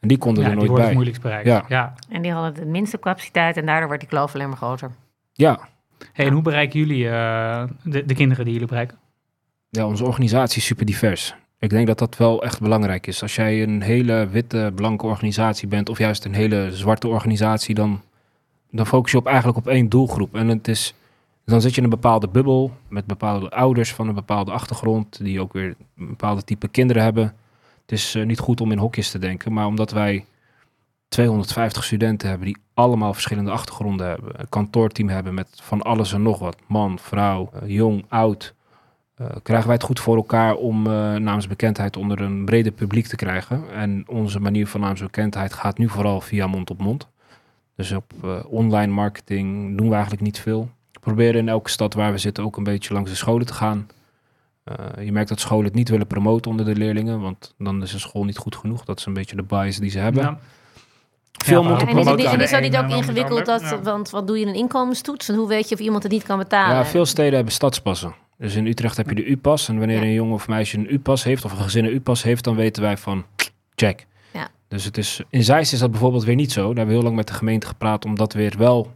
[0.00, 0.92] En die konden ja, er nooit die bij.
[0.92, 1.46] moeilijkst bereikt.
[1.46, 1.64] Ja.
[1.68, 1.94] ja.
[2.08, 4.90] En die hadden de minste capaciteit en daardoor wordt die kloof alleen maar groter.
[5.32, 5.68] Ja.
[6.12, 8.98] Hey, en hoe bereiken jullie uh, de, de, kinderen die jullie bereiken?
[9.70, 11.34] Ja, onze organisatie is super divers.
[11.60, 13.22] Ik denk dat dat wel echt belangrijk is.
[13.22, 18.00] Als jij een hele witte, blanke organisatie bent, of juist een hele zwarte organisatie, dan,
[18.70, 20.34] dan focus je op eigenlijk op één doelgroep.
[20.34, 20.94] En het is,
[21.44, 25.40] dan zit je in een bepaalde bubbel met bepaalde ouders van een bepaalde achtergrond, die
[25.40, 27.24] ook weer een bepaalde type kinderen hebben.
[27.82, 30.24] Het is uh, niet goed om in hokjes te denken, maar omdat wij
[31.08, 36.22] 250 studenten hebben die allemaal verschillende achtergronden hebben, een kantoorteam hebben met van alles en
[36.22, 38.54] nog wat, man, vrouw, uh, jong, oud,
[39.20, 40.82] uh, krijgen wij het goed voor elkaar om
[41.22, 43.62] naamsbekendheid onder een breder publiek te krijgen.
[43.74, 47.08] En onze manier van naamsbekendheid gaat nu vooral via mond op mond.
[47.76, 48.12] Dus op
[48.46, 50.70] online marketing doen we eigenlijk niet veel.
[50.92, 53.54] We proberen in elke stad waar we zitten ook een beetje langs de scholen te
[53.54, 53.88] gaan.
[54.64, 57.92] Uh, je merkt dat scholen het niet willen promoten onder de leerlingen, want dan is
[57.92, 58.84] een school niet goed genoeg.
[58.84, 60.22] Dat is een beetje de bias die ze hebben.
[60.22, 60.38] Ja.
[61.44, 63.82] Veel ja, en, is het, en is dat niet ook ingewikkeld, dat, ja.
[63.82, 66.38] want wat doe je een inkomenstoets en hoe weet je of iemand het niet kan
[66.38, 66.76] betalen?
[66.76, 68.14] Ja, veel steden hebben stadspassen.
[68.38, 70.02] Dus in Utrecht heb je de U-pas en wanneer ja.
[70.02, 72.82] een jongen of meisje een U-pas heeft of een gezin een U-pas heeft, dan weten
[72.82, 73.24] wij van
[73.74, 74.06] check.
[74.32, 74.48] Ja.
[74.68, 76.60] Dus het is, in Zeist is dat bijvoorbeeld weer niet zo.
[76.60, 78.92] Daar hebben we heel lang met de gemeente gepraat om dat weer wel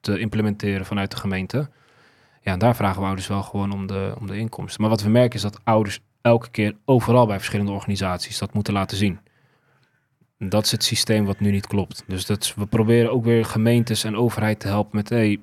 [0.00, 1.68] te implementeren vanuit de gemeente.
[2.42, 4.80] Ja, en daar vragen we ouders wel gewoon om de, om de inkomsten.
[4.80, 8.72] Maar wat we merken is dat ouders elke keer overal bij verschillende organisaties dat moeten
[8.72, 9.18] laten zien.
[10.38, 12.04] En dat is het systeem wat nu niet klopt.
[12.06, 15.08] Dus dat we proberen ook weer gemeentes en overheid te helpen met...
[15.08, 15.40] Hey,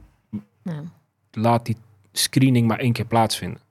[0.63, 0.83] ja.
[1.31, 1.77] laat die
[2.19, 3.61] screening maar één keer plaatsvinden.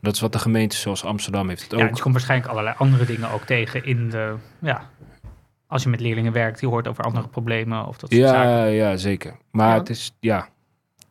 [0.00, 1.80] Dat is wat de gemeente zoals Amsterdam heeft het ook.
[1.80, 4.34] Ja, je komt waarschijnlijk allerlei andere dingen ook tegen in de...
[4.58, 4.90] Ja,
[5.66, 8.70] als je met leerlingen werkt, je hoort over andere problemen of dat soort ja, zaken.
[8.70, 9.36] Ja, zeker.
[9.50, 9.78] Maar ja.
[9.78, 10.48] het is, ja,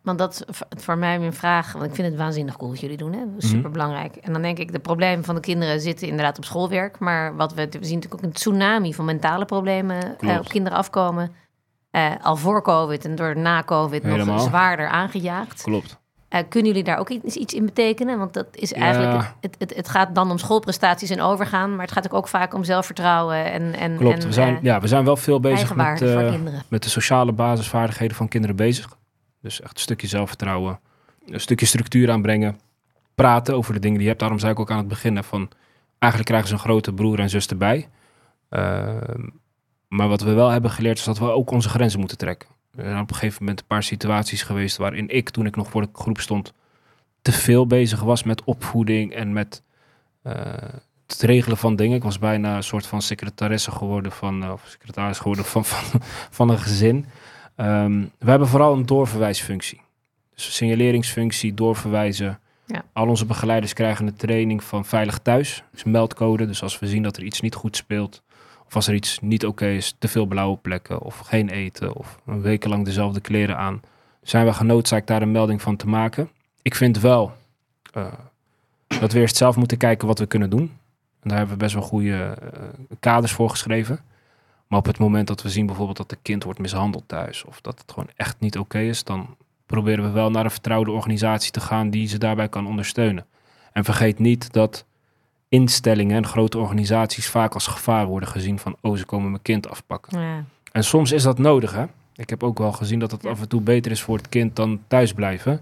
[0.08, 1.72] want dat is voor mij mijn vraag.
[1.72, 3.14] Want ik vind het waanzinnig cool wat jullie doen.
[3.14, 3.24] Hè?
[3.38, 4.16] Super belangrijk.
[4.16, 7.00] En dan denk ik, de problemen van de kinderen zitten inderdaad op schoolwerk.
[7.00, 10.78] Maar wat we, we zien natuurlijk ook een tsunami van mentale problemen uh, op kinderen
[10.78, 11.32] afkomen.
[11.92, 14.36] Uh, al voor COVID en door na COVID Helemaal.
[14.36, 15.62] nog zwaarder aangejaagd.
[15.62, 16.00] Klopt.
[16.30, 18.18] Uh, kunnen jullie daar ook iets, iets in betekenen?
[18.18, 19.14] Want dat is eigenlijk.
[19.14, 19.36] Ja.
[19.42, 21.72] Het, het, het, gaat dan om schoolprestaties en overgaan.
[21.76, 23.52] Maar het gaat ook vaak om zelfvertrouwen.
[23.52, 24.22] En, en, Klopt.
[24.22, 26.00] En, we, zijn, ja, we zijn wel veel bezig met,
[26.68, 28.98] met de sociale basisvaardigheden van kinderen bezig.
[29.42, 30.80] Dus echt een stukje zelfvertrouwen,
[31.26, 32.60] een stukje structuur aanbrengen,
[33.16, 34.20] praten over de dingen die je hebt.
[34.20, 35.50] Daarom zei ik ook aan het begin van,
[36.00, 37.90] eigenlijk krijgen ze een grote broer en zus erbij.
[38.50, 38.96] Uh,
[39.88, 42.50] maar wat we wel hebben geleerd is dat we ook onze grenzen moeten trekken.
[42.78, 45.70] Er zijn op een gegeven moment een paar situaties geweest waarin ik, toen ik nog
[45.70, 46.54] voor de groep stond,
[47.22, 49.62] te veel bezig was met opvoeding en met
[50.24, 50.34] uh,
[51.08, 51.96] het regelen van dingen.
[51.96, 56.02] Ik was bijna een soort van secretaresse geworden van, uh, of secretaris geworden van, van,
[56.30, 57.06] van een gezin.
[57.56, 59.82] Um, we hebben vooral een doorverwijsfunctie.
[60.36, 62.40] Dus signaleringsfunctie, doorverwijzen.
[62.66, 62.84] Ja.
[62.94, 65.64] Al onze begeleiders krijgen een training van veilig thuis.
[65.72, 66.46] Dus meldcode.
[66.46, 68.24] Dus als we zien dat er iets niet goed speelt.
[68.68, 71.02] Of als er iets niet oké is, te veel blauwe plekken.
[71.02, 71.96] Of geen eten.
[71.96, 73.82] Of een wekenlang dezelfde kleren aan.
[74.22, 76.30] Zijn we genoodzaakt daar een melding van te maken.
[76.62, 77.34] Ik vind wel
[77.98, 78.14] uh,
[79.00, 80.78] dat we eerst zelf moeten kijken wat we kunnen doen.
[81.20, 82.60] En daar hebben we best wel goede uh,
[83.00, 84.00] kaders voor geschreven.
[84.68, 87.62] Maar op het moment dat we zien bijvoorbeeld dat de kind wordt mishandeld thuis of
[87.62, 91.52] dat het gewoon echt niet oké is, dan proberen we wel naar een vertrouwde organisatie
[91.52, 93.26] te gaan die ze daarbij kan ondersteunen.
[93.72, 94.86] En vergeet niet dat
[95.50, 99.70] instellingen en grote organisaties vaak als gevaar worden gezien van, oh, ze komen mijn kind
[99.70, 100.20] afpakken.
[100.20, 100.44] Ja.
[100.72, 101.86] En soms is dat nodig, hè?
[102.16, 103.30] Ik heb ook wel gezien dat het ja.
[103.30, 105.60] af en toe beter is voor het kind dan thuis blijven.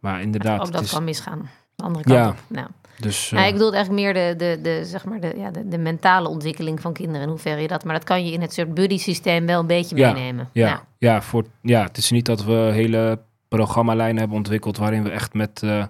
[0.00, 0.60] Maar inderdaad.
[0.60, 0.92] Ook dat is...
[0.92, 1.50] kan misgaan.
[1.74, 2.28] De andere kant ja.
[2.28, 2.36] op.
[2.46, 2.66] Nou.
[2.98, 3.32] Dus, uh...
[3.32, 6.28] nou, ik bedoel eigenlijk meer de, de, de, zeg maar de, ja, de, de, mentale
[6.28, 7.22] ontwikkeling van kinderen.
[7.22, 7.84] In hoeverre je dat...
[7.84, 10.48] Maar dat kan je in het soort buddy systeem wel een beetje ja, meenemen.
[10.52, 10.82] Ja, ja.
[10.98, 13.18] Ja, voor, ja, het is niet dat we hele
[13.48, 15.62] programmalijnen hebben ontwikkeld waarin we echt met...
[15.62, 15.84] eh,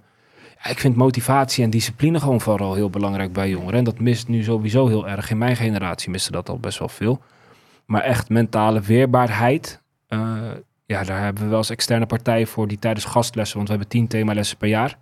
[0.69, 3.79] ik vind motivatie en discipline gewoon vooral heel belangrijk bij jongeren.
[3.79, 5.31] En dat mist nu sowieso heel erg.
[5.31, 7.23] In mijn generatie miste dat al best wel veel.
[7.87, 9.81] Maar echt mentale weerbaarheid.
[10.09, 10.51] eh,
[10.87, 13.93] ja, daar hebben we wel eens externe partijen voor die tijdens gastlessen, want we hebben
[13.93, 14.99] tien themalessen per jaar,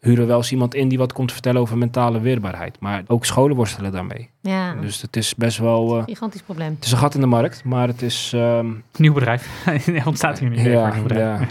[0.00, 2.80] huren wel eens iemand in die wat komt vertellen over mentale weerbaarheid.
[2.80, 4.30] Maar ook scholen worstelen daarmee.
[4.40, 6.74] Ja, Dus het is best wel, eh, gigantisch probleem.
[6.74, 8.32] het is een gat in de markt, maar het is...
[8.34, 9.64] ehm, Nieuw bedrijf.
[9.86, 11.08] Er ontstaat hier niet bedrijf.
[11.08, 11.46] ja.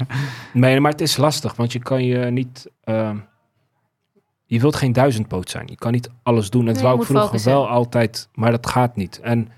[0.54, 2.70] Nee, maar het is lastig, want je kan je niet...
[2.84, 3.18] ehm,
[4.46, 5.68] je wilt geen duizendpoot zijn.
[5.68, 6.60] Je kan niet alles doen.
[6.62, 7.52] En Nee, dat wou ik vroeger focussen.
[7.52, 9.20] wel altijd, maar dat gaat niet.
[9.20, 9.50] En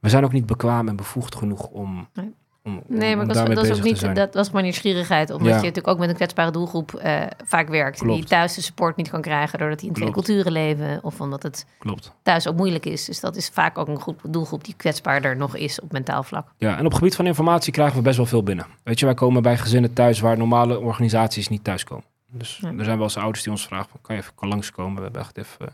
[0.00, 2.34] we zijn ook niet bekwaam en bevoegd genoeg om, Nee.
[2.68, 5.30] Om, Nee, maar dat was, dat ook niet, dat was maar nieuwsgierigheid.
[5.30, 5.48] Omdat Ja.
[5.48, 8.00] je natuurlijk ook met een kwetsbare doelgroep eh, vaak werkt.
[8.00, 10.98] Die thuis de support niet kan krijgen doordat die in twee culturen leven.
[11.02, 12.12] Of omdat het Klopt.
[12.22, 13.04] thuis ook moeilijk is.
[13.04, 16.48] Dus dat is vaak ook een groep, doelgroep die kwetsbaarder nog is op mentaal vlak.
[16.56, 18.66] Ja, en op gebied van informatie krijgen we best wel veel binnen.
[18.82, 22.04] Weet je, wij komen bij gezinnen thuis waar normale organisaties niet thuiskomen.
[22.30, 22.68] Dus Ja.
[22.78, 24.96] er zijn wel eens ouders die ons vragen, kan je even langskomen?
[24.96, 25.72] We hebben echt even eh,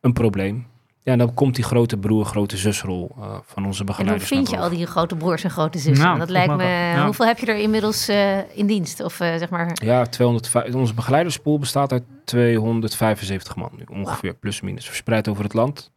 [0.00, 0.66] een probleem.
[1.02, 4.28] Ja, en dan komt die grote broer, grote zusrol eh, van onze En hoe begeleiders
[4.28, 6.06] vind je al die grote broers en grote zussen?
[6.06, 6.64] Nou, dat lijkt me.
[6.64, 7.04] Ja.
[7.04, 9.02] Hoeveel heb je er inmiddels eh, in dienst?
[9.02, 9.70] Of eh, zeg maar.
[9.74, 15.54] Ja, 205, onze begeleiderspool bestaat uit 275 man nu, ongeveer, plus minus, verspreid over het
[15.54, 15.90] land.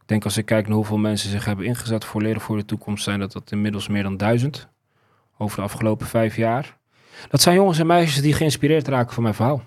[0.00, 2.64] Ik denk als ik kijk naar hoeveel mensen zich hebben ingezet voor Leren voor de
[2.64, 4.68] Toekomst, zijn dat dat inmiddels meer dan duizend
[5.38, 6.76] over de afgelopen vijf jaar.
[7.28, 9.62] Dat zijn jongens en meisjes die geïnspireerd raken van mijn verhaal.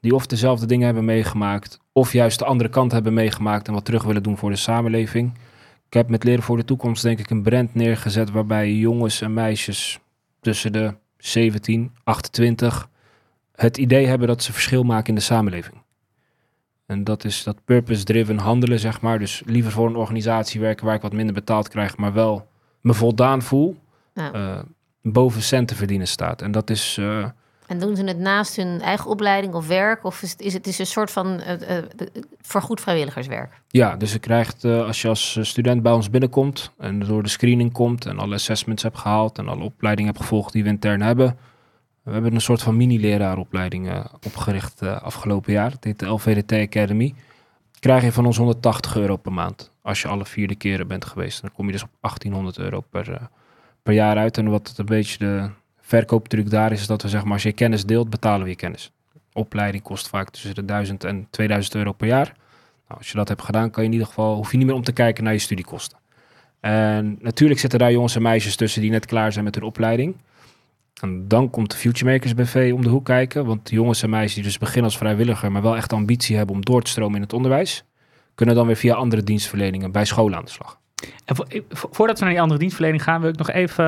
[0.00, 3.84] Die of dezelfde dingen hebben meegemaakt, of juist de andere kant hebben meegemaakt en wat
[3.84, 5.38] terug willen doen voor de samenleving.
[5.86, 9.34] Ik heb met Leren voor de Toekomst denk ik een brand neergezet waarbij jongens en
[9.34, 10.00] meisjes
[10.40, 12.88] tussen de 17, 28
[13.54, 15.82] het idee hebben dat ze verschil maken in de samenleving.
[16.86, 19.18] En dat is dat purpose-driven handelen, zeg maar.
[19.18, 22.48] Dus liever voor een organisatie werken waar ik wat minder betaald krijg, maar wel
[22.80, 23.76] me voldaan voel.
[24.14, 24.58] Nou, eh,
[25.02, 26.42] boven centen verdienen staat.
[26.42, 27.26] En dat is, eh,
[27.66, 30.04] en doen ze het naast hun eigen opleiding of werk?
[30.04, 31.82] Of is het, is het is een soort van eh,
[32.40, 33.60] vergoed vrijwilligerswerk?
[33.68, 37.28] ja, dus je krijgt, eh, als je als student bij ons binnenkomt en door de
[37.28, 41.02] screening komt en alle assessments hebt gehaald en alle opleidingen hebt gevolgd die we intern
[41.02, 41.38] hebben.
[42.02, 45.70] We hebben een soort van mini-leraaropleiding opgericht afgelopen jaar.
[45.70, 47.14] Het heet de LVDT Academy.
[47.78, 49.72] Krijg je van ons 180 euro per maand.
[49.82, 51.40] Als je alle vierde keren bent geweest.
[51.40, 53.28] Dan kom je dus op 1800 euro per,
[53.82, 54.38] per jaar uit.
[54.38, 55.50] En wat het een beetje de
[55.86, 58.92] verkooptruc daar is, dat we zeggen maar als je kennis deelt, betalen we je kennis.
[59.32, 62.32] Opleiding kost vaak tussen de 1000 en 2000 euro per jaar.
[62.88, 64.74] Nou, als je dat hebt gedaan, kan je in ieder geval, hoef je niet meer
[64.74, 65.98] om te kijken naar je studiekosten.
[66.60, 70.16] En natuurlijk zitten daar jongens en meisjes tussen die net klaar zijn met hun opleiding.
[71.00, 73.44] En dan komt de Futuremakers BV om de hoek kijken.
[73.44, 76.64] Want jongens en meisjes die dus beginnen als vrijwilliger, maar wel echt ambitie hebben om
[76.64, 77.84] door te stromen in het onderwijs,
[78.34, 80.78] kunnen dan weer via andere dienstverleningen bij scholen aan de slag.
[81.24, 83.84] En vo- vo- voordat we naar die andere dienstverlening gaan, wil ik nog even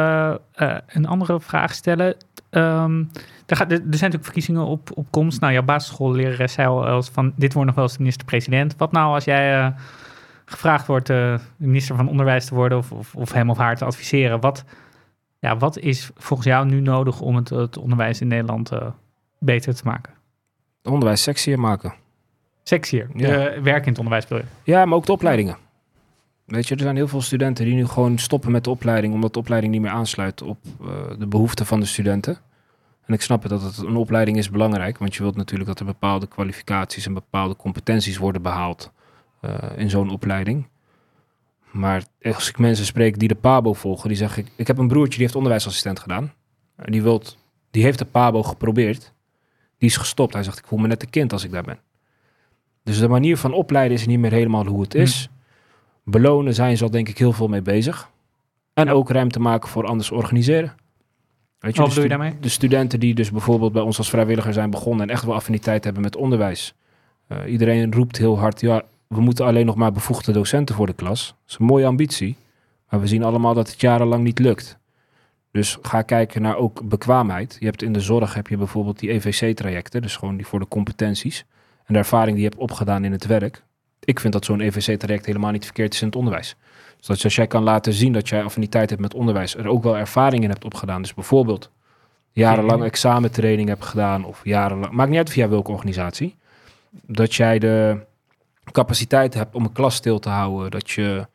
[0.53, 2.15] eh, een andere vraag stellen.
[2.51, 3.05] Ehm,
[3.47, 5.41] er, gaat, er zijn natuurlijk verkiezingen op, op komst.
[5.41, 8.77] Nou, jouw basisschoollerares zei al eens van, dit wordt nog wel eens de minister-president.
[8.77, 9.69] Wat nou als jij eh,
[10.45, 13.85] gevraagd wordt de minister van Onderwijs te worden of, of, of hem of haar te
[13.85, 14.41] adviseren?
[14.41, 14.65] Wat,
[15.39, 18.71] ja, wat is volgens jou nu nodig om het, het onderwijs in Nederland
[19.39, 20.13] beter te maken?
[20.83, 21.95] Onderwijs sexier maken.
[22.63, 23.61] Sexier, Ja.
[23.63, 24.73] Werk in het onderwijs bedoel je?
[24.73, 25.57] Ja, maar ook de opleidingen.
[26.49, 29.33] Weet je, er zijn heel veel studenten die nu gewoon stoppen met de opleiding, omdat
[29.33, 32.39] de opleiding niet meer aansluit op eh, de behoeften van de studenten.
[33.07, 35.81] En ik snap het dat het een opleiding is belangrijk, want je wilt natuurlijk dat
[35.81, 38.93] er bepaalde kwalificaties en bepaalde competenties worden behaald
[39.41, 40.69] eh, in zo'n opleiding.
[41.71, 44.89] Maar als ik mensen spreek die de PABO volgen, die zeggen, ik, ik heb een
[44.89, 46.33] broertje die heeft onderwijsassistent gedaan.
[46.77, 47.39] En die, wilt,
[47.71, 49.13] die heeft de PABO geprobeerd.
[49.79, 50.33] Die is gestopt.
[50.33, 51.79] Hij zegt, ik voel me net een kind als ik daar ben.
[52.83, 55.29] Dus de manier van opleiden is niet meer helemaal hoe het is.
[56.11, 58.11] Belonen zijn ze al denk ik heel veel mee bezig.
[58.75, 58.93] En Ja.
[58.93, 60.73] ook ruimte maken voor anders organiseren.
[61.59, 62.35] Weet Wat de bedoel je daarmee?
[62.41, 65.85] De studenten die dus bijvoorbeeld bij ons als vrijwilliger zijn begonnen en echt wel affiniteit
[65.85, 66.75] hebben met onderwijs.
[67.27, 70.93] Eh, iedereen roept heel hard, ja, we moeten alleen nog maar bevoegde docenten voor de
[70.93, 71.27] klas.
[71.27, 72.37] Dat is een mooie ambitie,
[72.91, 74.79] maar we zien allemaal dat het jarenlang niet lukt.
[75.53, 77.57] Dus ga kijken naar ook bekwaamheid.
[77.61, 80.69] Je hebt in de zorg heb je bijvoorbeeld die EVC-trajecten, dus gewoon die voor de
[80.69, 81.45] competenties
[81.85, 83.63] en de ervaring die je hebt opgedaan in het werk.
[84.09, 86.57] Ik vind dat zo'n EVC-traject helemaal niet verkeerd is in het onderwijs.
[86.97, 89.83] Dus dat als jij kan laten zien dat jij affiniteit hebt met onderwijs, er ook
[89.83, 91.03] wel ervaring in hebt opgedaan.
[91.03, 91.71] Dus bijvoorbeeld
[92.33, 92.87] jarenlang Ja.
[92.87, 96.37] examentraining hebt gedaan of jarenlang, maakt niet uit via welke organisatie,
[96.91, 97.99] dat jij de
[98.73, 101.27] capaciteit hebt om een klas stil te houden, dat je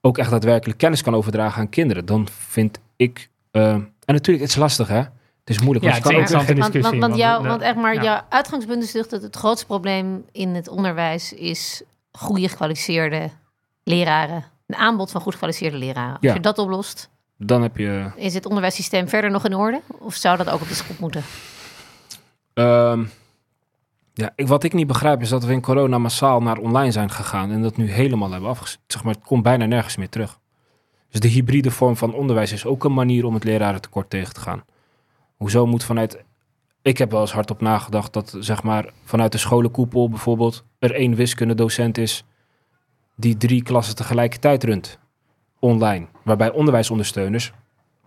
[0.00, 4.54] ook echt daadwerkelijk kennis kan overdragen aan kinderen, dan vind ik, eh, en natuurlijk, het
[4.54, 5.10] is lastig hè, het
[5.44, 5.84] is moeilijk.
[5.84, 8.02] Ja, want het is Want, want, want, jou, want, want echt maar, ja.
[8.02, 13.30] jouw uitgangspunt is dat het grootste probleem in het onderwijs is goede gekwalificeerde
[13.84, 14.44] leraren.
[14.66, 16.18] Een aanbod van goed gekwalificeerde leraren.
[16.20, 18.10] Als je dat oplost, Dan heb je...
[18.16, 19.80] Is het onderwijssysteem verder nog in orde?
[19.98, 21.22] Of zou dat ook op de schop moeten?
[22.54, 23.04] Ehm,
[24.14, 27.10] ja, ik, wat ik niet begrijp is dat we in corona massaal naar online zijn
[27.10, 28.78] gegaan en dat nu helemaal hebben afgezet.
[28.86, 30.38] Zeg maar, het komt bijna nergens meer terug.
[31.10, 34.40] Dus de hybride vorm van onderwijs is ook een manier om het lerarentekort tegen te
[34.40, 34.64] gaan.
[35.36, 36.24] Hoezo moet vanuit...
[36.82, 41.14] Ik heb wel eens hardop nagedacht dat zeg maar, vanuit de scholenkoepel bijvoorbeeld er één
[41.14, 42.24] wiskundedocent is
[43.14, 44.98] die drie klassen tegelijkertijd runt.
[45.58, 46.06] Online.
[46.24, 47.52] Waarbij onderwijsondersteuners,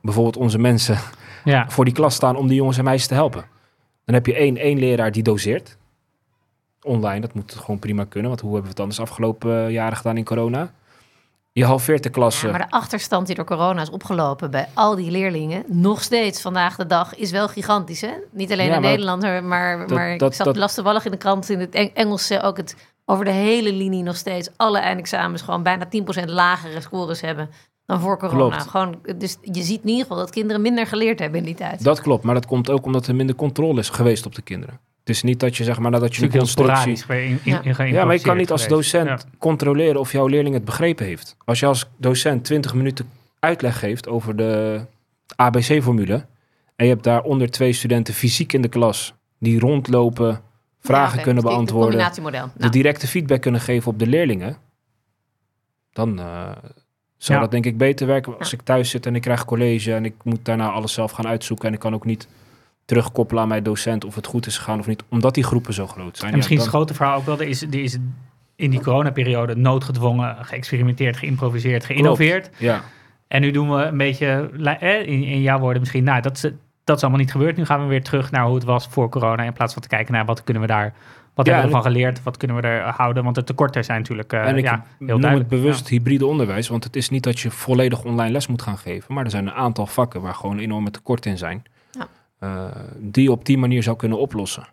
[0.01, 0.97] bijvoorbeeld onze mensen,
[1.43, 1.69] Ja.
[1.69, 3.45] voor die klas staan om die jongens en meisjes te helpen.
[4.05, 5.77] Dan heb je één, één leraar die doseert.
[6.81, 8.29] Online, dat moet gewoon prima kunnen.
[8.29, 10.73] Want hoe hebben we het anders afgelopen eh, jaren gedaan in corona?
[11.55, 12.45] Je halveert de klasse.
[12.45, 16.41] Ja, maar de achterstand die door corona is opgelopen bij al die leerlingen, nog steeds
[16.41, 18.01] vandaag de dag, is wel gigantisch.
[18.01, 18.11] Hè?
[18.31, 21.05] Niet alleen Ja, in Nederland, maar, maar, dat- maar dat- ik zag dat- las toevallig
[21.05, 24.49] in de krant in het Eng- Engels ook het over de hele linie nog steeds
[24.55, 27.49] alle eindexamens gewoon bijna 10% lagere scores hebben
[27.85, 28.55] dan voor corona.
[28.55, 28.69] Klopt.
[28.69, 31.83] Gewoon, dus je ziet in ieder geval dat kinderen minder geleerd hebben in die tijd.
[31.83, 34.79] Dat klopt, maar dat komt ook omdat er minder controle is geweest op de kinderen.
[35.03, 37.03] Het is niet dat je zeg maar nadat je een constructie...
[37.07, 38.05] in, in, Ja.
[38.05, 39.19] maar je kan niet als docent Ja.
[39.37, 41.35] controleren of jouw leerling het begrepen heeft.
[41.45, 44.81] Als je als docent 20 minuten uitleg geeft over de
[45.35, 46.25] ABC-formule...
[46.75, 49.13] en je hebt daaronder twee studenten fysiek in de klas...
[49.39, 50.41] die rondlopen,
[50.79, 52.13] vragen Ja, kunnen dus beantwoorden...
[52.15, 54.57] De Nou, directe feedback kunnen geven op de leerlingen,
[55.93, 56.51] dan eh,
[57.17, 57.39] zou Ja.
[57.39, 58.39] dat denk ik beter werken.
[58.39, 61.27] Als ik thuis zit en ik krijg college en ik moet daarna alles zelf gaan
[61.27, 62.27] uitzoeken en ik kan ook niet
[62.85, 65.87] terugkoppelen aan mijn docent of het goed is gegaan of niet, omdat die groepen zo
[65.87, 66.31] groot zijn.
[66.31, 67.97] En misschien Ja, is dan- het grote verhaal ook wel, er is, er is
[68.55, 72.49] in die coronaperiode noodgedwongen geëxperimenteerd, geïmproviseerd, geïnnoveerd.
[72.57, 72.81] Ja,
[73.27, 74.49] En nu doen we een beetje,
[75.05, 76.51] in, in jouw woorden misschien, nou, dat is,
[76.83, 77.57] dat is allemaal niet gebeurd.
[77.57, 79.87] Nu gaan we weer terug naar hoe het was voor corona, in plaats van te
[79.87, 80.93] kijken naar wat kunnen we daar,
[81.33, 83.99] wat Ja, hebben we ervan geleerd, wat kunnen we er houden, want de tekorten zijn
[83.99, 87.39] natuurlijk en ik ja, heel noem het bewust hybride onderwijs, want het is niet dat
[87.39, 90.59] je volledig online les moet gaan geven, maar er zijn een aantal vakken waar gewoon
[90.59, 91.63] enorme tekorten in zijn,
[92.97, 94.67] die je op die manier zou kunnen oplossen.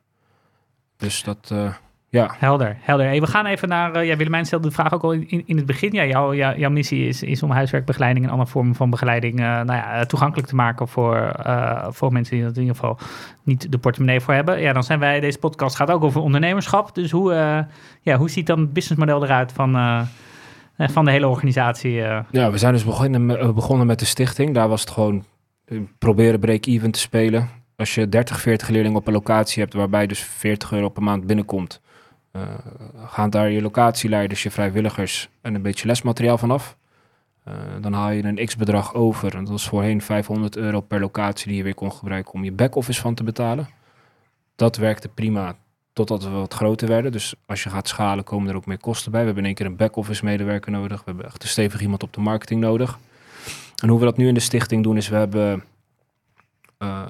[0.96, 1.72] Dus dat, eh,
[2.08, 3.06] ja, Helder, helder.
[3.06, 5.56] Hey, we gaan even naar, eh ja, Willemijn stelde de vraag ook al in, in,
[5.56, 5.92] het begin.
[5.92, 9.46] Ja, jouw, jouw, jouw missie is, is om huiswerkbegeleiding en andere vormen van begeleiding eh,
[9.46, 12.98] nou ja, toegankelijk te maken voor, eh, voor mensen die er in ieder geval
[13.42, 14.60] niet de portemonnee voor hebben.
[14.60, 16.94] Ja, dan zijn wij, deze podcast gaat ook over ondernemerschap.
[16.94, 17.58] Dus hoe, eh,
[18.00, 20.00] ja, hoe ziet dan het businessmodel eruit van, eh,
[20.76, 22.02] eh, van de hele organisatie?
[22.02, 22.18] eh?
[22.30, 24.54] Ja, we zijn dus begonnen met, eh, begonnen met de stichting.
[24.54, 25.24] Daar was het gewoon
[25.64, 27.48] eh, proberen break-even te spelen.
[27.80, 31.26] Als je 30, 40 leerlingen op een locatie hebt, waarbij dus 40 euro per maand
[31.26, 31.80] binnenkomt,
[32.30, 32.42] eh,
[33.06, 36.76] gaan daar je locatieleiders, je vrijwilligers en een beetje lesmateriaal vanaf.
[37.44, 39.34] Eh dan haal je een x-bedrag over.
[39.34, 42.52] En dat was voorheen 500 euro per locatie die je weer kon gebruiken om je
[42.52, 43.68] back-office van te betalen.
[44.56, 45.56] Dat werkte prima
[45.92, 47.12] totdat we wat groter werden.
[47.12, 49.20] Dus als je gaat schalen, komen er ook meer kosten bij.
[49.20, 50.98] We hebben in één keer een back-office medewerker nodig.
[50.98, 52.98] We hebben echt een stevig iemand op de marketing nodig.
[53.82, 55.64] En hoe we dat nu in de stichting doen, is we hebben
[56.78, 57.08] eh,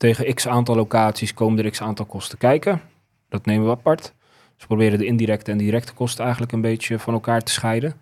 [0.00, 2.80] tegen x aantal locaties komen er x aantal kosten kijken.
[3.28, 4.02] Dat nemen we apart.
[4.02, 4.12] Dus
[4.58, 7.94] we proberen de indirecte en directe kosten eigenlijk een beetje van elkaar te scheiden.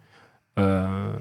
[0.54, 1.14] Eh,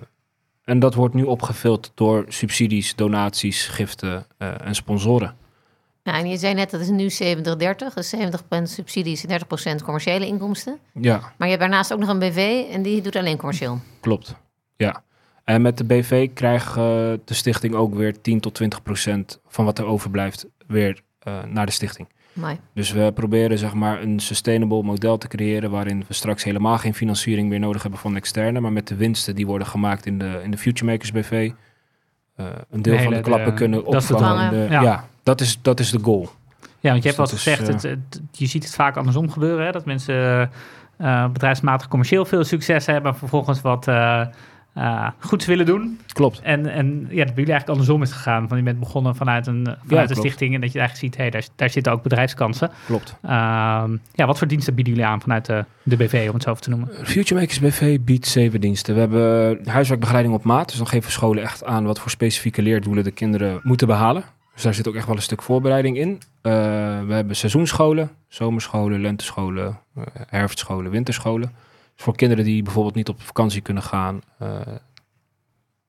[0.64, 5.36] en dat wordt nu opgevuld door subsidies, donaties, giften eh, en sponsoren.
[6.04, 9.30] nou, en je zei net dat is nu 70-30, dus 70% subsidies en
[9.80, 10.80] 30% commerciële inkomsten.
[10.94, 13.80] Ja, Maar je hebt daarnaast ook nog een BV en die doet alleen commercieel.
[14.00, 14.36] klopt.
[14.76, 15.04] Ja.
[15.44, 19.80] En met de BV krijgt de stichting ook weer 10 tot 20 procent van wat
[19.80, 22.08] er overblijft weer eh, naar de stichting.
[22.34, 22.60] Mooi.
[22.74, 26.94] Dus we proberen zeg maar een sustainable model te creëren waarin we straks helemaal geen
[26.94, 30.40] financiering meer nodig hebben van externe, maar met de winsten die worden gemaakt in de,
[30.44, 31.52] in de Future Makers BV
[32.36, 34.50] eh, een deel De van de hele- klappen de- kunnen dat is opvangen.
[34.52, 34.82] de- Ja.
[34.82, 35.06] ja.
[35.24, 36.30] dat is, dat is de goal.
[36.80, 39.30] Ja, want je hebt Dus dat gezegd, is, het, het- je ziet het vaak andersom
[39.32, 39.66] gebeuren.
[39.66, 39.72] Hè?
[39.72, 40.52] Dat mensen
[40.98, 43.12] eh, bedrijfsmatig commercieel veel succes hebben...
[43.12, 43.88] en vervolgens wat
[44.78, 46.00] eh, goeds willen doen.
[46.08, 46.40] Klopt.
[46.42, 48.48] En, en ja, dat bij jullie eigenlijk andersom is gegaan.
[48.48, 50.54] Van je bent begonnen vanuit een, vanuit een stichting...
[50.56, 52.72] en dat je eigenlijk ziet, hey, daar, daar zitten ook bedrijfskansen.
[52.86, 53.16] Klopt.
[53.22, 56.54] Ehm, ja, wat voor diensten bieden jullie aan vanuit de, de BV, om het zo
[56.54, 56.90] te noemen?
[57.04, 58.94] Future Makers BV biedt zeven diensten.
[58.94, 60.68] We hebben huiswerkbegeleiding op maat.
[60.68, 64.24] Dus dan geven scholen echt aan wat voor specifieke leerdoelen de kinderen moeten behalen.
[64.54, 66.22] Dus daar zit ook echt wel een stuk voorbereiding in.
[66.42, 66.52] Eh,
[67.08, 71.52] we hebben seizoenscholen, zomerscholen, lentescholen, eh, herfstscholen, winterscholen.
[71.98, 74.60] Voor kinderen die bijvoorbeeld niet op vakantie kunnen gaan, eh,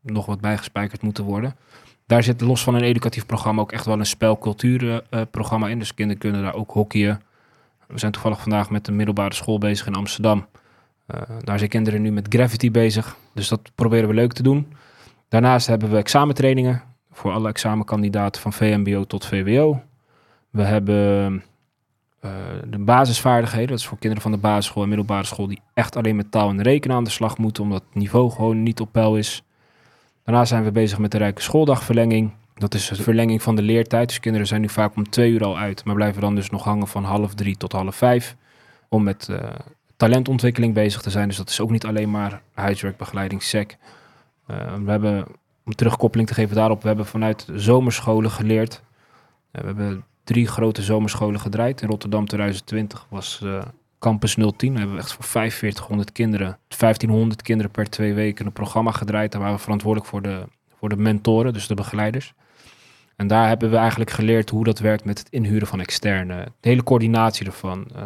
[0.01, 1.57] nog wat bijgespijkerd moeten worden.
[2.07, 5.79] Daar zit los van een educatief programma ook echt wel een spelcultuurprogramma in.
[5.79, 7.23] Dus kinderen kunnen daar ook hockeyen.
[7.87, 10.47] We zijn toevallig vandaag met de middelbare school bezig in Amsterdam.
[11.07, 13.17] Eh, daar zijn kinderen nu met Gravity bezig.
[13.35, 14.73] Dus dat proberen we leuk te doen.
[15.29, 19.83] Daarnaast hebben we examentrainingen voor alle examenkandidaten van VMBO tot VWO.
[20.51, 21.43] We hebben
[22.21, 22.31] eh,
[22.67, 23.69] de basisvaardigheden.
[23.69, 26.49] Dat is voor kinderen van de basisschool en middelbare school die echt alleen met taal
[26.49, 29.43] en rekenen aan de slag moeten, omdat het niveau gewoon niet op peil is.
[30.25, 32.33] Daarna zijn we bezig met de Rijke Schooldagverlenging.
[32.55, 34.09] Dat is de verlenging van de leertijd.
[34.09, 36.65] Dus kinderen zijn nu vaak om twee uur al uit, maar blijven dan dus nog
[36.65, 38.37] hangen van half drie tot half vijf.
[38.89, 39.39] Om met uh,
[39.97, 41.29] talentontwikkeling bezig te zijn.
[41.29, 43.77] Dus dat is ook niet alleen maar huiswerkbegeleiding, SEC.
[44.51, 45.27] Uh, we hebben,
[45.65, 48.83] om terugkoppeling te geven daarop, we hebben vanuit zomerscholen geleerd.
[49.51, 51.81] We hebben drie grote zomerscholen gedraaid.
[51.81, 53.43] In Rotterdam 2020 was
[53.99, 54.73] Campus 010.
[54.73, 59.33] We hebben echt voor 4500 kinderen, 1500 kinderen per twee weken een programma gedraaid.
[59.33, 60.43] Daar waren we verantwoordelijk voor de,
[60.79, 62.35] voor de mentoren, dus de begeleiders.
[63.17, 66.45] En daar hebben we eigenlijk geleerd hoe dat werkt met het inhuren van externe.
[66.61, 67.87] De hele coördinatie ervan.
[67.97, 68.03] Uh,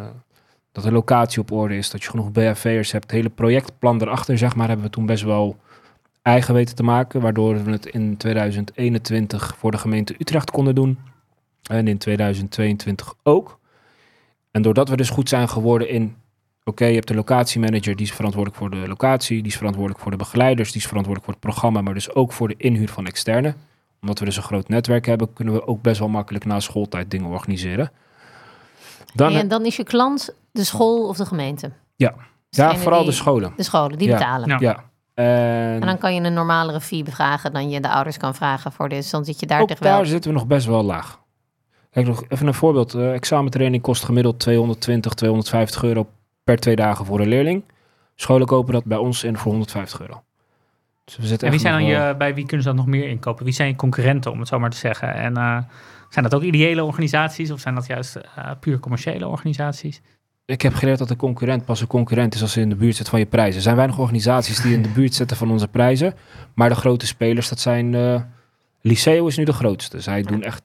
[0.73, 3.05] dat de locatie op orde is, dat je genoeg BFV'ers hebt.
[3.05, 5.57] Het hele projectplan erachter, zeg maar, hebben we toen best wel
[6.23, 7.21] eigen weten te maken.
[7.21, 10.99] Waardoor we het in 2021 voor de gemeente Utrecht konden doen.
[11.71, 13.61] En in 2022 ook.
[14.51, 16.17] En doordat we dus goed zijn geworden in...
[16.65, 19.43] Oké, je hebt de locatiemanager, die is verantwoordelijk voor de locatie.
[19.43, 20.73] Die is verantwoordelijk voor de begeleiders.
[20.73, 21.81] Die is verantwoordelijk voor het programma.
[21.81, 23.55] Maar dus ook voor de inhuur van externe.
[24.01, 27.11] Omdat we dus een groot netwerk hebben, kunnen we ook best wel makkelijk na schooltijd
[27.11, 27.91] dingen organiseren.
[29.15, 31.71] Dan, en dan is je klant de school of de gemeente?
[31.97, 32.15] Ja,
[32.49, 33.53] ja vooral de scholen.
[33.57, 34.49] De scholen, die betalen.
[34.49, 34.57] Ja.
[34.61, 34.91] ja.
[35.15, 35.27] En,
[35.75, 38.89] en, dan kan je een normalere fee vragen dan je de ouders kan vragen voor
[38.89, 39.11] dit.
[39.11, 41.21] Dan zit je daar ook daar zitten we nog best wel laag.
[41.93, 42.95] Kijk, nog even een voorbeeld.
[42.95, 46.09] Uh, examentraining kost gemiddeld 220, 250 euro
[46.45, 47.65] per twee dagen voor een leerling.
[48.15, 50.23] Scholen kopen dat bij ons in voor 150 euro.
[51.05, 53.09] Dus we zitten en wie zijn dan je, bij wie kunnen ze dan nog meer
[53.09, 53.45] inkopen?
[53.45, 55.15] Wie zijn je concurrenten, om het zo maar te zeggen?
[55.15, 55.59] En uh,
[56.09, 60.01] zijn dat ook ideële organisaties of zijn dat juist uh, puur commerciële organisaties?
[60.45, 62.97] Ik heb geleerd dat een concurrent pas een concurrent is als ze in de buurt
[62.97, 63.57] zit van je prijzen.
[63.57, 66.15] Er zijn weinig organisaties die in de buurt zitten van onze prijzen.
[66.55, 67.93] Maar de grote spelers, dat zijn...
[67.93, 68.21] Uh,
[68.81, 70.01] Liceo is nu de grootste.
[70.01, 70.65] Zij doen echt...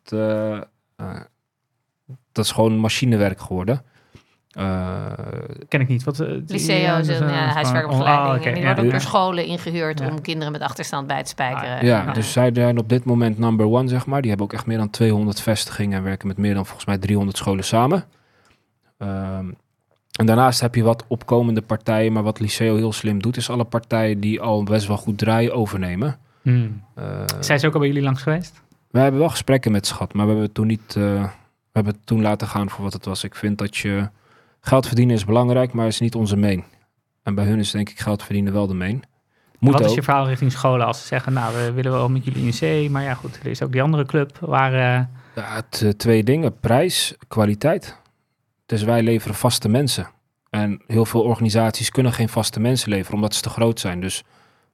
[1.01, 1.19] Uh,
[2.31, 3.81] dat is gewoon machinewerk geworden.
[4.57, 5.05] Uh,
[5.67, 6.03] Ken ik niet.
[6.03, 8.29] Wat, uh, Liceo is een ja, huiswerkopleiding.
[8.29, 8.53] Oh, okay.
[8.53, 11.77] die worden ook door scholen ingehuurd om kinderen met achterstand bij te spijkeren.
[11.77, 14.21] Ah, ja, dus zij zijn op dit moment number one, zeg maar.
[14.21, 16.97] Die hebben ook echt meer dan 200 vestigingen en werken met meer dan volgens mij
[16.97, 18.05] 300 scholen samen.
[18.97, 19.57] Um,
[20.17, 23.63] en daarnaast heb je wat opkomende partijen, maar wat Liceo heel slim doet, is alle
[23.63, 26.17] partijen die al best wel goed draaien overnemen.
[26.41, 26.83] Hmm.
[26.99, 28.61] Uh, Zijn ze ook al bij jullie langs geweest?
[28.97, 30.95] We hebben wel gesprekken met Schat, maar we hebben het toen niet.
[30.97, 33.23] Uh, we hebben het toen laten gaan voor wat het was.
[33.23, 34.09] Ik vind dat je
[34.59, 36.63] geld verdienen is belangrijk, maar is niet onze main.
[37.23, 39.03] En bij hun is denk ik geld verdienen wel de main.
[39.59, 42.25] Moet wat is je verhaal richting scholen als ze zeggen, nou, we willen wel met
[42.25, 44.73] jullie in zee, maar ja goed, er is ook die andere club waar...
[44.73, 45.05] Uh...
[45.35, 47.97] Ja, het, twee dingen, prijs, kwaliteit.
[48.65, 50.07] Dus wij leveren vaste mensen.
[50.49, 54.01] En heel veel organisaties kunnen geen vaste mensen leveren omdat ze te groot zijn.
[54.01, 54.23] Dus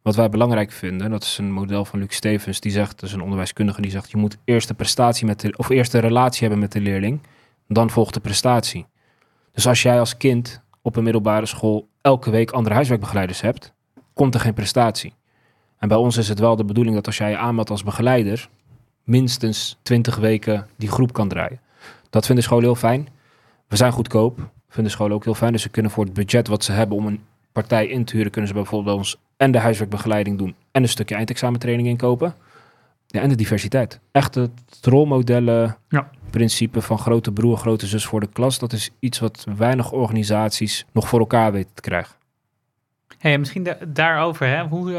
[0.03, 3.15] wat wij belangrijk vinden, dat is een model van Luc Stevens, die zegt, dat is
[3.15, 6.41] een onderwijskundige, die zegt, je moet eerst de prestatie met de, of eerst de relatie
[6.41, 7.21] hebben met de leerling,
[7.67, 8.85] dan volgt de prestatie.
[9.51, 13.73] Dus als jij als kind op een middelbare school elke week andere huiswerkbegeleiders hebt,
[14.13, 15.13] komt er geen prestatie.
[15.77, 18.49] En bij ons is het wel de bedoeling dat als jij je aanmeldt als begeleider,
[19.03, 21.59] minstens 20 weken die groep kan draaien.
[22.09, 23.07] Dat vinden scholen heel fijn.
[23.67, 24.49] We zijn goedkoop.
[24.69, 25.51] Vinden scholen ook heel fijn.
[25.51, 28.31] Dus ze kunnen voor het budget wat ze hebben om een partij in te huren,
[28.31, 32.33] kunnen ze bijvoorbeeld bij ons en de huiswerkbegeleiding doen en een stukje eindexamentraining inkopen.
[33.07, 33.99] Ja, en de diversiteit.
[34.11, 34.51] Echt het
[34.81, 36.09] rolmodellen ja.
[36.29, 38.59] principe van grote broer, grote zus voor de klas.
[38.59, 42.15] Dat is iets wat weinig organisaties nog voor elkaar weten te krijgen.
[43.17, 44.63] Hey, misschien daarover, hè?
[44.63, 44.97] Hoe, uh,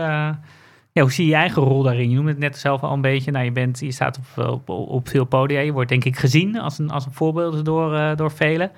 [0.93, 2.11] ja, hoe zie je je eigen rol daarin?
[2.11, 3.31] Je noemde het net zelf al een beetje.
[3.31, 5.61] Nou, je, bent, je staat op, op, op veel podia.
[5.61, 8.71] Je wordt denk ik gezien als een, als een voorbeeld door, uh, door velen.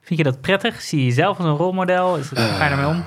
[0.00, 0.80] Vind je dat prettig?
[0.80, 2.16] Zie je jezelf als een rolmodel?
[2.16, 3.04] Is het, uh, ga je daarmee om?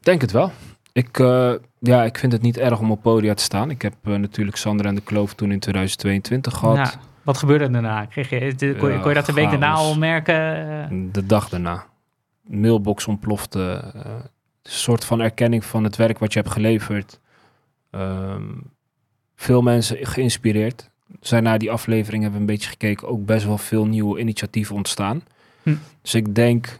[0.00, 0.52] Denk het wel.
[0.94, 3.70] Ik, uh, ja, ik vind het niet erg om op podia te staan.
[3.70, 6.98] Ik heb uh, natuurlijk Sander en de Kloof toen in 2022 gehad.
[7.22, 8.04] Wat gebeurde er daarna?
[8.04, 11.12] Kreeg je, de, kon, je, kon, je dat de week daarna al merken?
[11.12, 11.84] De dag daarna.
[12.42, 13.92] Mailbox ontplofte.
[13.96, 14.30] Uh, een
[14.62, 17.20] soort van erkenning van het werk wat je hebt geleverd.
[17.90, 18.70] Um,
[19.36, 20.90] veel mensen geïnspireerd.
[21.20, 23.08] Zijn na die aflevering hebben we een beetje gekeken.
[23.08, 25.22] Ook best wel veel nieuwe initiatieven ontstaan.
[25.62, 25.74] Hm.
[26.02, 26.78] Dus ik denk,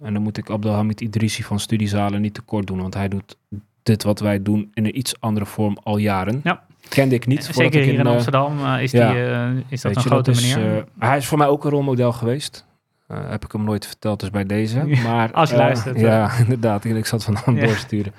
[0.00, 3.36] en dan moet ik Abdelhamid Idrissi van Studiezalen niet tekort doen, want hij doet
[3.82, 6.40] dit wat wij doen in een iets andere vorm al jaren.
[6.44, 6.62] Ja.
[6.88, 7.44] Kende ik niet.
[7.44, 10.40] Zeker ik hier in, in Amsterdam uh, is, die, uh, is dat een grote dat
[10.40, 10.84] meneer.
[10.98, 12.66] hij is voor mij ook een rolmodel geweest.
[13.06, 14.86] heb ik hem nooit verteld, dus bij deze.
[15.02, 16.00] Maar, Als je luistert.
[16.00, 16.84] Ja, inderdaad.
[16.84, 18.12] Ik zat van hem doorsturen.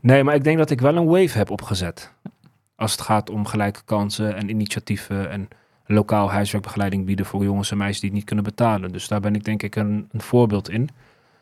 [0.00, 2.12] Nee, maar ik denk dat ik wel een wave heb opgezet.
[2.76, 5.48] Als het gaat om gelijke kansen en initiatieven en
[5.86, 8.92] lokaal huiswerkbegeleiding bieden voor jongens en meisjes die het niet kunnen betalen.
[8.92, 10.88] Dus daar ben ik denk ik een, een voorbeeld in.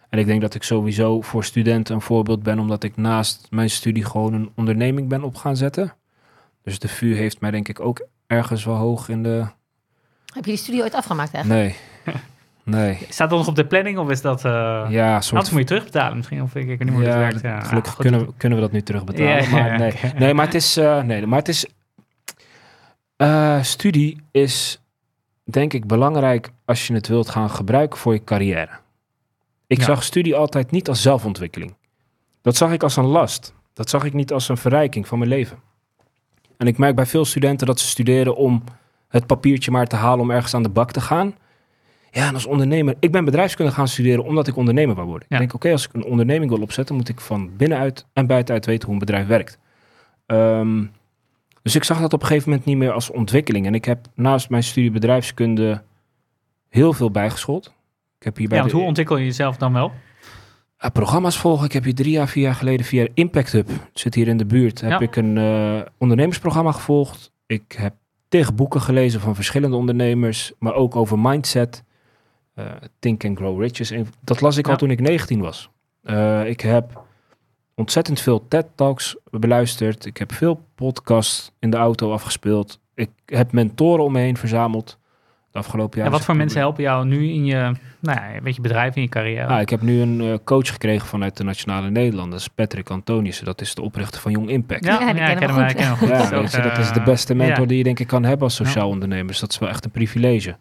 [0.08, 3.70] En ik denk dat ik sowieso voor studenten een voorbeeld ben, omdat ik naast mijn
[3.70, 5.94] studie gewoon een onderneming ben op gaan zetten.
[6.62, 9.44] Dus de VU heeft mij denk ik ook ergens wel hoog in de...
[10.34, 11.76] Heb je die studie ooit afgemaakt eigenlijk?
[12.04, 12.14] Nee.
[12.66, 12.98] Nee.
[13.08, 14.44] Staat dat nog op de planning of is dat...
[14.44, 17.18] eh Ja, soort Anders moet je terugbetalen misschien, of ik, ik weet niet hoe ja,
[17.18, 17.32] werkt.
[17.34, 19.42] dat- Ja, gelukkig kunnen, we, kunnen we dat nu terugbetalen.
[19.42, 19.94] Ja, maar ja, nee.
[20.18, 20.76] nee, maar het is...
[20.76, 21.66] eh, nee, maar het is...
[23.16, 24.80] eh, studie is,
[25.44, 28.70] denk ik, belangrijk als je het wilt gaan gebruiken voor je carrière.
[29.66, 29.84] Ik Ja.
[29.84, 31.74] zag studie altijd niet als zelfontwikkeling.
[32.42, 33.54] Dat zag ik als een last.
[33.72, 35.58] Dat zag ik niet als een verrijking van mijn leven.
[36.56, 38.64] En ik merk bij veel studenten dat ze studeren om
[39.08, 41.34] het papiertje maar te halen om ergens aan de bak te gaan.
[42.10, 45.26] Ja, en als ondernemer, ik ben bedrijfskunde gaan studeren omdat ik ondernemer wou worden.
[45.30, 45.34] Ja.
[45.36, 48.66] Ik denk, oké, als ik een onderneming wil opzetten, moet ik van binnenuit en buitenuit
[48.66, 49.58] weten hoe een bedrijf werkt.
[50.26, 50.84] Ehm,
[51.64, 53.66] dus ik zag dat op een gegeven moment niet meer als ontwikkeling.
[53.66, 55.82] En ik heb naast mijn studie bedrijfskunde
[56.68, 57.74] heel veel bijgeschoold.
[58.18, 59.92] Ik heb hier bij Ja, want de- hoe ontwikkel je jezelf dan wel?
[60.84, 61.64] uh, programma's volgen.
[61.66, 64.36] Ik heb hier drie jaar, vier jaar geleden via Impact Hub, het zit hier in
[64.36, 64.98] de buurt, heb Ja.
[65.00, 67.32] ik een eh, ondernemersprogramma gevolgd.
[67.46, 67.94] Ik heb
[68.28, 71.82] tegen boeken gelezen van verschillende ondernemers, maar ook over mindset.
[72.54, 72.64] Eh,
[72.98, 73.90] Think and Grow Riches.
[73.90, 74.72] En dat las ik Ja.
[74.72, 75.70] al toen ik 19 was.
[76.02, 77.02] Eh, ik heb
[77.74, 80.06] ontzettend veel TED-talks beluisterd.
[80.06, 82.80] Ik heb veel podcasts in de auto afgespeeld.
[82.94, 84.98] Ik heb mentoren om me heen verzameld
[85.54, 86.06] de afgelopen jaar.
[86.06, 89.02] En wat voor mensen helpen jou nu in je, nou ja, weet je, bedrijf, in
[89.02, 89.46] je carrière?
[89.46, 93.44] Ah, ik heb nu een eh, coach gekregen vanuit de Nationale Nederlanders, Patrick Antoniussen.
[93.44, 94.84] Dat is de oprichter van Young Impact.
[94.84, 95.70] ja, Ja, die ja, ik kennen we goed.
[95.70, 96.08] ik ken hem goed.
[96.08, 97.66] Ja, Dat is ook, weet je, dat is de eh, beste mentor ja.
[97.66, 99.26] die je denk ik kan hebben als sociaal ondernemer.
[99.26, 100.56] Dus dat is wel echt een privilege.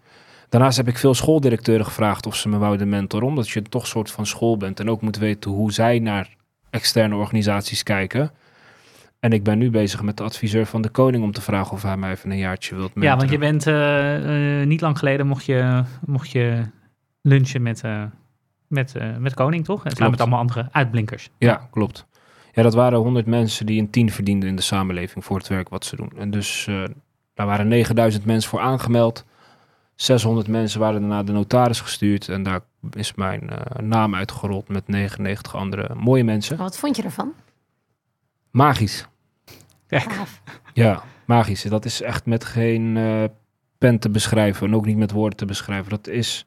[0.49, 3.27] Daarnaast heb ik veel schooldirecteuren gevraagd of ze me wouden mentoren.
[3.27, 6.29] Omdat je toch een soort van school bent en ook moet weten hoe zij naar
[6.73, 8.31] externe organisaties kijken.
[9.19, 11.81] En ik ben nu bezig met de adviseur van de koning om te vragen of
[11.81, 13.09] hij mij even een jaartje wilt mentoren.
[13.09, 16.63] Ja, want je bent eh, eh, niet lang geleden mocht je, mocht je
[17.21, 18.03] lunchen met, eh,
[18.67, 19.85] met, met Koning, toch?
[19.85, 21.29] En samen met allemaal andere uitblinkers.
[21.37, 22.05] Ja, klopt.
[22.51, 25.69] Ja, dat waren 100 mensen die een tien verdienden in de samenleving voor het werk
[25.69, 26.11] wat ze doen.
[26.17, 26.69] En dus
[27.33, 29.25] daar waren 9000 mensen voor aangemeld.
[29.95, 32.29] 600 mensen waren naar de notaris gestuurd.
[32.29, 36.57] En daar is mijn eh, naam uitgerold met 99 andere mooie mensen.
[36.57, 37.33] Wat vond je ervan?
[38.51, 39.05] Magisch.
[40.73, 41.61] Ja, magisch.
[41.61, 43.23] Dat is echt met geen eh,
[43.77, 44.67] pen te beschrijven.
[44.67, 45.89] En ook niet met woorden te beschrijven.
[45.89, 46.45] Dat is...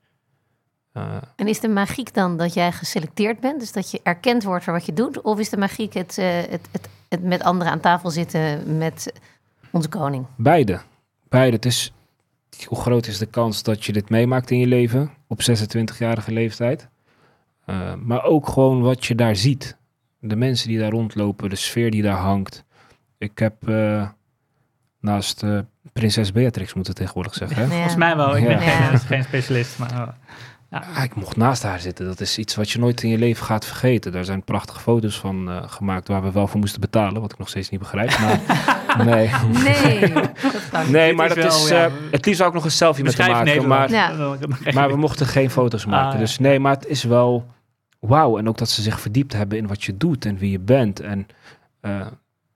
[0.93, 3.61] eh, En is de magiek dan dat jij geselecteerd bent?
[3.61, 5.21] Dus dat je erkend wordt voor wat je doet?
[5.21, 9.13] Of is de magiek het, eh, het, het, het met anderen aan tafel zitten met
[9.71, 10.27] onze koning?
[10.37, 10.81] Beide.
[11.29, 11.57] Beide.
[11.57, 11.93] Het is,
[12.65, 16.89] hoe groot is de kans dat je dit meemaakt in je leven op 26-jarige leeftijd?
[17.67, 19.77] Uh, maar ook gewoon wat je daar ziet.
[20.21, 22.65] De mensen die daar rondlopen, de sfeer die daar hangt.
[23.19, 24.09] Ik heb uh,
[25.01, 25.59] naast uh,
[25.93, 27.57] prinses Beatrix moeten tegenwoordig zeggen.
[27.57, 27.63] Hè?
[27.63, 27.69] Ja.
[27.71, 28.37] Volgens mij wel.
[28.37, 28.49] Ik Ja.
[28.49, 28.99] ben geen, Ja.
[28.99, 29.79] geen specialist.
[29.79, 30.17] Maar,
[30.71, 32.07] uh, Ah, ik mocht naast haar zitten.
[32.07, 34.13] Dat is iets wat je nooit in je leven gaat vergeten.
[34.13, 37.21] Daar zijn prachtige foto's van uh, gemaakt waar we wel voor moesten betalen.
[37.21, 38.19] Wat ik nog steeds niet begrijp.
[38.19, 38.41] Maar
[39.07, 39.31] nee.
[39.63, 40.13] Nee,
[40.73, 40.89] dat.
[40.89, 41.69] Nee, maar is dat wel, is.
[41.69, 41.87] ja.
[41.87, 43.67] uh, het liefst ook nog een selfie met maken.
[43.67, 43.91] Maar.
[43.91, 44.37] Ja.
[44.75, 46.07] Maar we mochten geen foto's maken.
[46.07, 46.19] Ah, ja.
[46.19, 47.47] Dus nee, maar het is wel
[47.99, 48.39] wauw.
[48.39, 51.01] En ook dat ze zich verdiept hebben in wat je doet en wie je bent.
[51.01, 51.27] En
[51.83, 52.07] uh,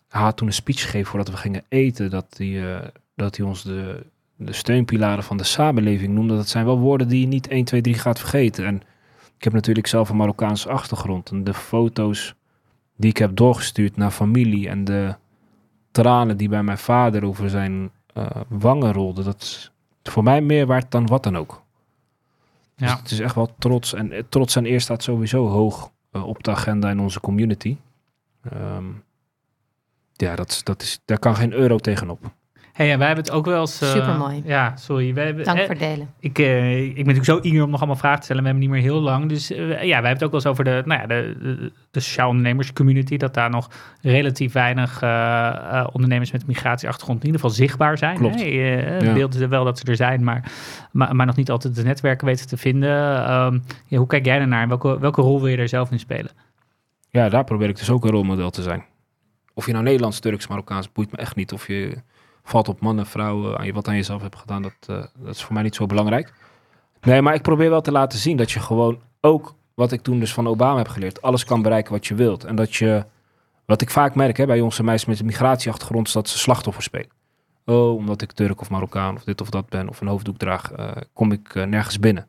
[0.09, 2.11] hij had toen een speech gegeven voordat we gingen eten.
[2.11, 2.79] Dat hij, uh,
[3.15, 4.07] dat hij ons de,
[4.47, 6.37] de steunpilaren van de samenleving noemde.
[6.37, 8.65] Dat zijn wel woorden die je niet 1, 2, 3 gaat vergeten.
[8.67, 8.77] En
[9.37, 11.31] ik heb natuurlijk zelf een Marokkaanse achtergrond.
[11.31, 12.35] En de foto's
[12.97, 14.69] die ik heb doorgestuurd naar familie.
[14.69, 15.15] En de
[15.91, 19.25] tranen die bij mijn vader over zijn uh, wangen rolden.
[19.25, 19.71] Dat is
[20.03, 21.63] voor mij meer waard dan wat dan ook.
[22.77, 22.97] Dus Ja.
[22.97, 23.95] het is echt wel trots.
[23.95, 27.77] En eh, trots en eer staat sowieso hoog uh, op de agenda in onze community.
[28.53, 29.03] Um,
[30.13, 32.33] ja, dat, dat is, daar kan geen euro tegenop.
[32.81, 33.83] Hey, en wij hebben het ook wel eens...
[33.83, 34.43] Uh, Supermooi.
[34.45, 35.15] Ja, sorry.
[35.15, 36.11] Wij hebben, Dank eh, voor het delen.
[36.21, 38.43] Ik, uh, ik ben natuurlijk zo eager om nog allemaal vragen te stellen.
[38.43, 39.29] We hebben niet meer heel lang.
[39.29, 41.73] Dus uh, ja, wij hebben het ook wel eens over de, nou ja, de, de,
[41.91, 43.17] de sociaal ondernemers community.
[43.17, 43.71] Dat daar nog
[44.03, 48.17] relatief weinig uh, ondernemers met een migratieachtergrond in ieder geval zichtbaar zijn.
[48.17, 48.43] Klopt.
[48.43, 49.13] Uh, ja.
[49.13, 50.53] beeld is wel dat ze er zijn, maar,
[50.93, 52.91] maar, maar nog niet altijd de netwerken weten te vinden.
[53.33, 54.69] Um, ja, hoe kijk jij ernaar?
[54.69, 56.31] Welke, welke rol wil je er zelf in spelen?
[57.11, 58.85] Ja, daar probeer ik dus ook een rolmodel te zijn.
[59.55, 61.53] Of je nou Nederlands, Turks, Marokkaans, boeit me echt niet.
[61.53, 61.97] Of je
[62.51, 65.43] valt op mannen, vrouwen, aan je, wat aan jezelf hebt gedaan, dat, uh, dat is
[65.43, 66.33] voor mij niet zo belangrijk.
[67.01, 70.21] Nee, maar ik probeer wel te laten zien dat je gewoon ook, wat ik toen
[70.21, 72.45] dus van Obama heb geleerd, alles kan bereiken wat je wilt.
[72.45, 73.05] En dat je,
[73.65, 76.83] wat ik vaak merk hè, bij jonge meisjes met een migratieachtergrond, is dat ze slachtoffer
[76.83, 77.11] spelen.
[77.65, 80.79] Oh, omdat ik Turk of Marokkaan of dit of dat ben of een hoofddoek draag,
[80.79, 82.27] uh, kom ik uh, nergens binnen.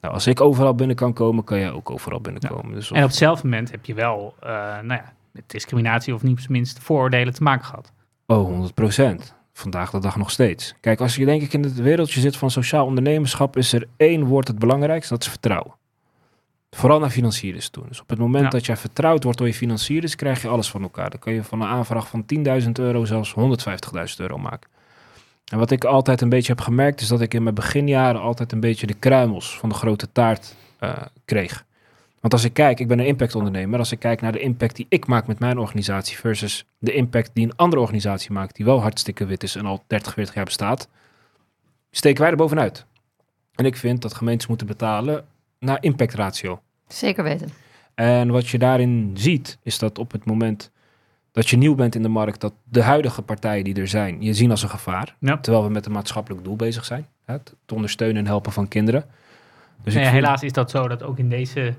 [0.00, 2.68] Nou, als ik overal binnen kan komen, kan jij ook overal binnenkomen.
[2.68, 2.74] Ja.
[2.74, 2.96] Dus of...
[2.96, 4.48] En op hetzelfde moment heb je wel, uh,
[4.80, 7.92] nou ja, met discriminatie of niet minst vooroordelen te maken gehad.
[8.26, 9.34] Oh, 100 procent.
[9.56, 10.74] Vandaag de dag nog steeds.
[10.80, 14.24] Kijk, als je denk ik in het wereldje zit van sociaal ondernemerschap, is er één
[14.24, 15.74] woord het belangrijkste, dat is vertrouwen.
[16.70, 17.84] Vooral naar financiers toe.
[17.88, 18.50] Dus op het moment ja.
[18.50, 21.10] dat jij vertrouwd wordt door je financiers, krijg je alles van elkaar.
[21.10, 22.24] Dan kun je van een aanvraag van
[22.62, 24.70] 10.000 euro zelfs 150.000 euro maken.
[25.52, 28.52] En wat ik altijd een beetje heb gemerkt, is dat ik in mijn beginjaren altijd
[28.52, 30.92] een beetje de kruimels van de grote taart uh,
[31.24, 31.64] kreeg.
[32.24, 34.86] Want als ik kijk, ik ben een impactondernemer, als ik kijk naar de impact die
[34.88, 38.80] ik maak met mijn organisatie versus de impact die een andere organisatie maakt, die wel
[38.80, 40.88] hartstikke wit is en al 30, 40 jaar bestaat,
[41.90, 42.86] steken wij er bovenuit.
[43.54, 45.24] En ik vind dat gemeentes moeten betalen
[45.58, 46.60] naar impactratio.
[46.88, 47.48] Zeker weten.
[47.94, 50.70] En wat je daarin ziet, is dat op het moment
[51.32, 54.34] dat je nieuw bent in de markt, dat de huidige partijen die er zijn, je
[54.34, 55.16] zien als een gevaar.
[55.40, 57.06] Terwijl we met een maatschappelijk doel bezig zijn.
[57.24, 59.04] Het ondersteunen en helpen van kinderen.
[59.82, 61.74] Dus nee, helaas is dat zo dat ook in deze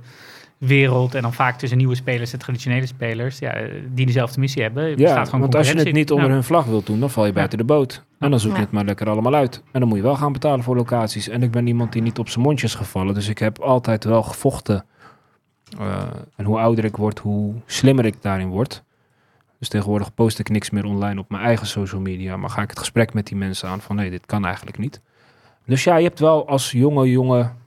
[0.57, 3.55] wereld en dan vaak tussen nieuwe spelers en traditionele spelers, ja,
[3.89, 4.97] die dezelfde missie hebben.
[4.97, 7.33] Ja, gewoon want als je het niet onder hun vlag wilt doen, dan val je
[7.33, 8.03] buiten de boot.
[8.19, 9.63] En dan zoek je het maar lekker allemaal uit.
[9.71, 11.29] En dan moet je wel gaan betalen voor locaties.
[11.29, 14.23] En ik ben iemand die niet op zijn mondjes gevallen, dus ik heb altijd wel
[14.23, 14.85] gevochten.
[15.79, 16.03] Uh,
[16.35, 18.83] en hoe ouder ik word, hoe slimmer ik daarin word.
[19.59, 22.69] Dus tegenwoordig post ik niks meer online op mijn eigen social media, maar ga ik
[22.69, 25.01] het gesprek met die mensen aan van nee, dit kan eigenlijk niet.
[25.65, 27.57] Dus ja, je hebt wel als jonge jongen,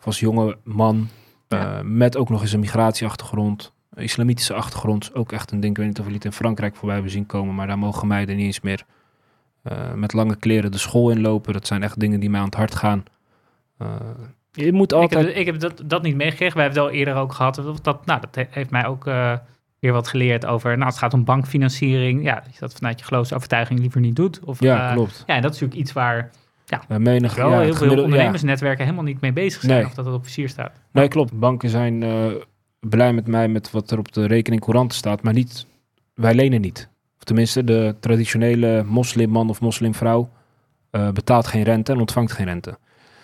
[0.00, 1.08] of als jonge man,
[1.48, 5.72] uh, met ook nog eens een migratieachtergrond, islamitische achtergrond, ook echt een ding.
[5.72, 8.08] Ik weet niet of jullie het in Frankrijk voorbij hebben zien komen, maar daar mogen
[8.08, 8.84] meiden niet eens meer
[9.64, 11.52] uh, met lange kleren de school inlopen.
[11.52, 13.04] Dat zijn echt dingen die mij aan het hart gaan.
[13.82, 13.88] Uh,
[14.52, 15.26] je moet altijd...
[15.26, 16.56] Ik heb, ik heb dat, dat niet meegekregen.
[16.56, 17.62] Wij hebben het al eerder ook gehad.
[17.82, 19.04] Dat, nou, dat heeft mij ook
[19.78, 22.22] weer wat geleerd over, nou, het gaat om bankfinanciering.
[22.24, 24.40] Ja, dat je dat vanuit je geloofsovertuiging liever niet doet.
[24.44, 25.24] Of, ja, uh, klopt.
[25.26, 26.30] Ja, en dat is natuurlijk iets waar
[26.70, 29.86] ja, ja menig, wel ja, heel veel ondernemersnetwerken helemaal niet mee bezig zijn.
[29.86, 30.72] Of dat het op versier staat.
[30.92, 31.38] Nee, klopt.
[31.38, 32.26] Banken zijn uh,
[32.80, 35.66] blij met mij met wat er op de rekening couranten staat, maar niet,
[36.14, 36.88] wij lenen niet.
[37.18, 40.30] Of tenminste, de traditionele moslimman of moslimvrouw
[40.90, 42.78] uh, betaalt geen rente en ontvangt geen rente.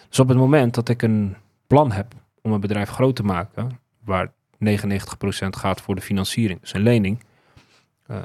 [0.08, 1.36] Dus op het moment dat ik een
[1.66, 4.32] plan heb om een bedrijf groot te maken, waar
[4.64, 4.68] 99%
[5.48, 7.22] gaat voor de financiering, dus een lening,
[8.10, 8.16] uh,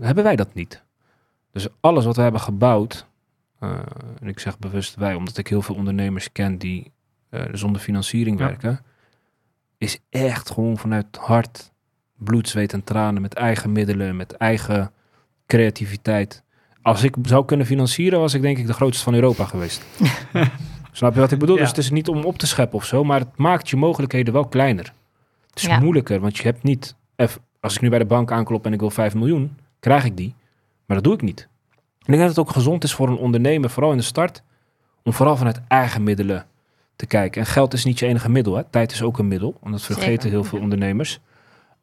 [0.00, 0.82] hebben wij dat niet.
[1.52, 3.06] Dus alles wat we hebben gebouwd,
[3.60, 3.70] uh,
[4.20, 6.92] en ik zeg bewust wij, omdat ik heel veel ondernemers ken die
[7.30, 8.80] uh, zonder financiering werken,
[9.78, 11.72] is echt gewoon vanuit hart,
[12.16, 14.92] bloed, zweet en tranen, met eigen middelen, met eigen
[15.46, 16.42] creativiteit.
[16.82, 19.84] Als ik zou kunnen financieren, was ik denk ik de grootste van Europa geweest.
[20.92, 21.54] Snap je wat ik bedoel?
[21.54, 21.60] Ja.
[21.60, 24.32] Dus het is niet om op te scheppen of zo, maar het maakt je mogelijkheden
[24.32, 24.92] wel kleiner.
[25.50, 26.94] Het is moeilijker, want je hebt niet...
[27.60, 30.34] Als ik nu bij de bank aanklop en ik wil 5 miljoen, krijg ik die.
[30.86, 31.48] Maar dat doe ik niet.
[32.08, 34.42] Ik denk dat het ook gezond is voor een ondernemer, vooral in de start,
[35.02, 36.46] om vooral vanuit eigen middelen
[36.96, 37.40] te kijken.
[37.40, 38.64] En geld is niet je enige middel, hè?
[38.64, 39.58] tijd is ook een middel.
[39.62, 41.20] En dat vergeten heel veel ondernemers.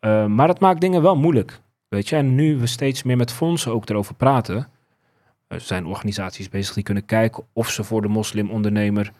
[0.01, 1.59] Uh, maar dat maakt dingen wel moeilijk.
[1.87, 4.67] Weet je, en nu we steeds meer met fondsen ook erover praten,
[5.47, 9.11] er zijn organisaties bezig die kunnen kijken of ze voor de moslimondernemer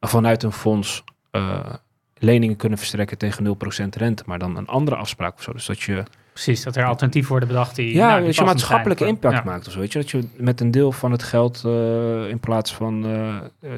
[0.00, 1.74] vanuit een fonds uh,
[2.14, 5.52] leningen kunnen verstrekken tegen 0% rente, maar dan een andere afspraak of zo.
[5.52, 6.04] Dus dat je.
[6.32, 7.94] Precies, dat er alternatief worden bedacht die.
[7.94, 9.78] Ja, nou, je maatschappelijke impact maakt of zo.
[9.78, 13.36] Weet je, dat je met een deel van het geld uh, in plaats van uh,
[13.36, 13.70] eh,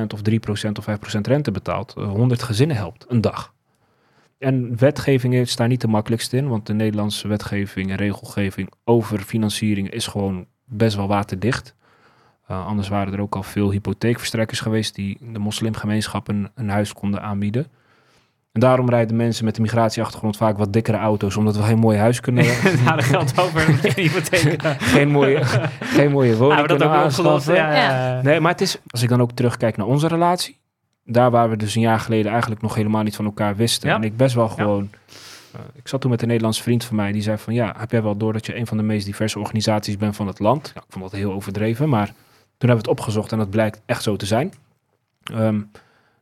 [0.00, 0.20] 10% of
[0.68, 0.86] 3% of
[1.18, 3.52] 5% rente betaalt, 100 eh, gezinnen helpt, een dag.
[4.38, 9.18] En wetgeving is daar niet de makkelijkste in, want de Nederlandse wetgeving en regelgeving over
[9.18, 11.74] financiering is gewoon best wel waterdicht.
[12.50, 16.92] Uh, anders waren er ook al veel hypotheekverstrekkers geweest die de moslimgemeenschap een, een huis
[16.92, 17.66] konden aanbieden.
[18.54, 21.98] En daarom rijden mensen met de migratieachtergrond vaak wat dikkere auto's, omdat we geen mooi
[21.98, 22.44] huis kunnen.
[22.84, 24.62] Daar geld over geen hypotheek.
[24.78, 25.44] geen, mooie,
[25.80, 27.54] geen mooie woning ja, kunnen aanschaffen.
[27.54, 28.22] Ja, ja.
[28.22, 30.58] Nee, maar het is, als ik dan ook terugkijk naar onze relatie,
[31.04, 33.90] daar waar we dus een jaar geleden eigenlijk nog helemaal niet van elkaar wisten.
[33.90, 34.90] En ik best wel gewoon.
[35.54, 37.90] Uh, ik zat toen met een Nederlandse vriend van mij, die zei van ja, heb
[37.90, 40.72] jij wel door dat je een van de meest diverse organisaties bent van het land?
[40.74, 43.80] Ja, ik vond dat heel overdreven, maar toen hebben we het opgezocht en dat blijkt
[43.86, 44.52] echt zo te zijn.
[45.32, 45.70] Um,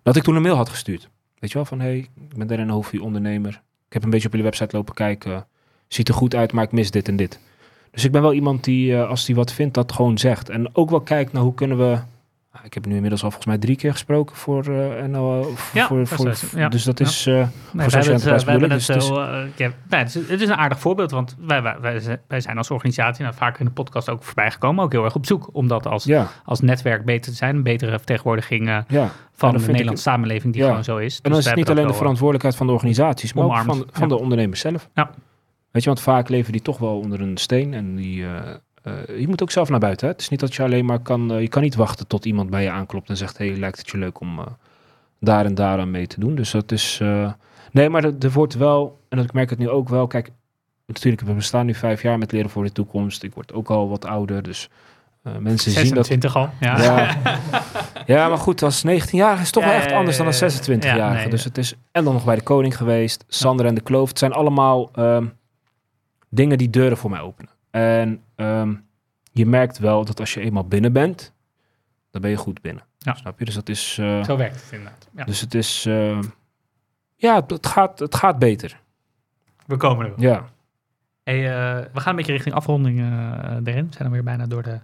[0.02, 1.08] dat ik toen een mail had gestuurd.
[1.42, 3.62] Weet je wel, van hey, ik ben Darren Hoofdie, ondernemer.
[3.86, 5.46] Ik heb een beetje op jullie website lopen kijken.
[5.88, 7.40] Ziet er goed uit, maar ik mis dit en dit.
[7.90, 10.48] Dus ik ben wel iemand die, uh, als die wat vindt, dat gewoon zegt.
[10.48, 11.98] En ook wel kijkt naar hoe kunnen we
[12.64, 15.40] ik heb nu inmiddels al volgens mij drie keer gesproken voor uh, en uh,
[15.72, 16.68] ja, voor, voor, ja.
[16.68, 19.08] dus dat is uh, nee, voor het, uh, wij het, dus
[19.56, 22.70] ja, nee, het, is, het is een aardig voorbeeld, want wij, wij, wij zijn als
[22.70, 25.68] organisatie nou, vaak in de podcast ook voorbij gekomen, ook heel erg op zoek om
[25.68, 26.08] dat als,
[26.44, 28.84] als netwerk beter te zijn, een betere vertegenwoordiging
[29.32, 31.14] van de Nederlandse samenleving die gewoon zo is.
[31.14, 33.86] Dus en dan is het niet alleen de verantwoordelijkheid van de organisaties, maar ook van,
[33.90, 34.88] van de ondernemers zelf.
[34.94, 35.10] Ja.
[35.70, 38.24] Weet je, want vaak leven die toch wel onder een steen en die
[38.84, 40.06] uh, je moet ook zelf naar buiten.
[40.06, 40.12] Hè?
[40.12, 41.32] Het is niet dat je alleen maar kan.
[41.32, 43.90] Uh, je kan niet wachten tot iemand bij je aanklopt en zegt: Hey, lijkt het
[43.90, 44.46] je leuk om uh,
[45.20, 46.34] daar en daar aan mee te doen?
[46.34, 47.00] Dus dat is.
[47.70, 49.00] nee, maar er, er wordt wel.
[49.08, 50.06] En ik merk het nu ook wel.
[50.06, 50.30] Kijk,
[50.86, 53.22] natuurlijk, we bestaan nu vijf jaar met leren voor de toekomst.
[53.22, 54.42] Ik word ook al wat ouder.
[54.42, 54.68] Dus
[55.22, 56.34] mensen 26 zien dat.
[56.34, 56.50] al.
[56.60, 56.82] Ja.
[56.82, 57.16] ja.
[58.06, 58.28] Ja.
[58.28, 61.20] maar goed, als 19-jarige is toch wel echt anders dan als 26-jarige.
[61.20, 61.74] Nee, dus het is.
[61.92, 63.24] En dan nog bij de koning geweest.
[63.28, 64.08] Sander en de Kloof.
[64.08, 65.32] Het zijn allemaal um,
[66.28, 67.50] dingen die deuren voor mij openen.
[67.72, 68.84] En um,
[69.32, 71.32] je merkt wel dat als je eenmaal binnen bent,
[72.10, 72.84] dan ben je goed binnen.
[72.98, 73.14] Ja.
[73.14, 73.44] Snap je?
[73.44, 73.98] Dus dat is...
[74.00, 75.08] eh, Zo werkt het inderdaad.
[75.16, 75.24] Ja.
[75.24, 75.86] dus het is...
[75.86, 76.18] eh,
[77.16, 78.80] ja, het- gaat, het gaat beter.
[79.66, 80.30] We komen er wel.
[80.30, 80.44] Ja.
[81.22, 83.04] Hey, eh, we gaan een beetje richting afronding eh
[83.64, 83.86] erin.
[83.86, 84.78] We zijn dan weer bijna door de,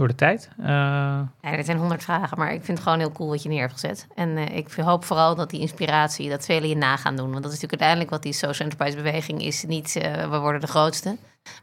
[0.00, 0.48] door de tijd.
[0.58, 3.48] Eh, Ja, er zijn honderd vragen, maar ik vind het gewoon heel cool wat je
[3.48, 4.06] neer hebt gezet.
[4.14, 7.30] En eh, ik hoop vooral dat die inspiratie, dat velen je na gaan doen.
[7.30, 9.64] Want dat is natuurlijk uiteindelijk wat die social enterprise beweging is.
[9.64, 11.16] Niet, eh, we worden de grootste.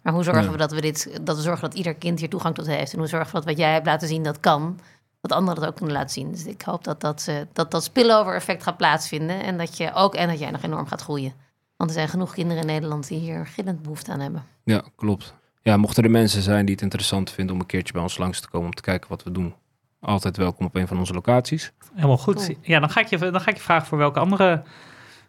[0.03, 0.51] Maar hoe zorgen Nee.
[0.51, 2.93] we dat we dit, dat we zorgen dat ieder kind hier toegang tot heeft.
[2.93, 4.79] En hoe zorgen we dat wat jij hebt laten zien, dat kan.
[5.21, 6.31] Dat anderen dat ook kunnen laten zien.
[6.31, 9.43] Dus ik hoop dat dat, eh, dat, dat spillover effect gaat plaatsvinden.
[9.43, 11.33] En dat je ook, en dat jij nog enorm gaat groeien.
[11.77, 14.45] Want er zijn genoeg kinderen in Nederland die hier gillend behoefte aan hebben.
[14.63, 15.33] Ja, klopt.
[15.67, 18.39] Ja, mochten er mensen zijn die het interessant vinden om een keertje bij ons langs
[18.39, 19.53] te komen om te kijken wat we doen.
[19.99, 21.71] Altijd welkom op een van onze locaties.
[21.93, 22.45] helemaal goed.
[22.45, 22.57] Cool.
[22.61, 24.63] Ja, dan ga, ik je, dan ga ik je vragen voor welke andere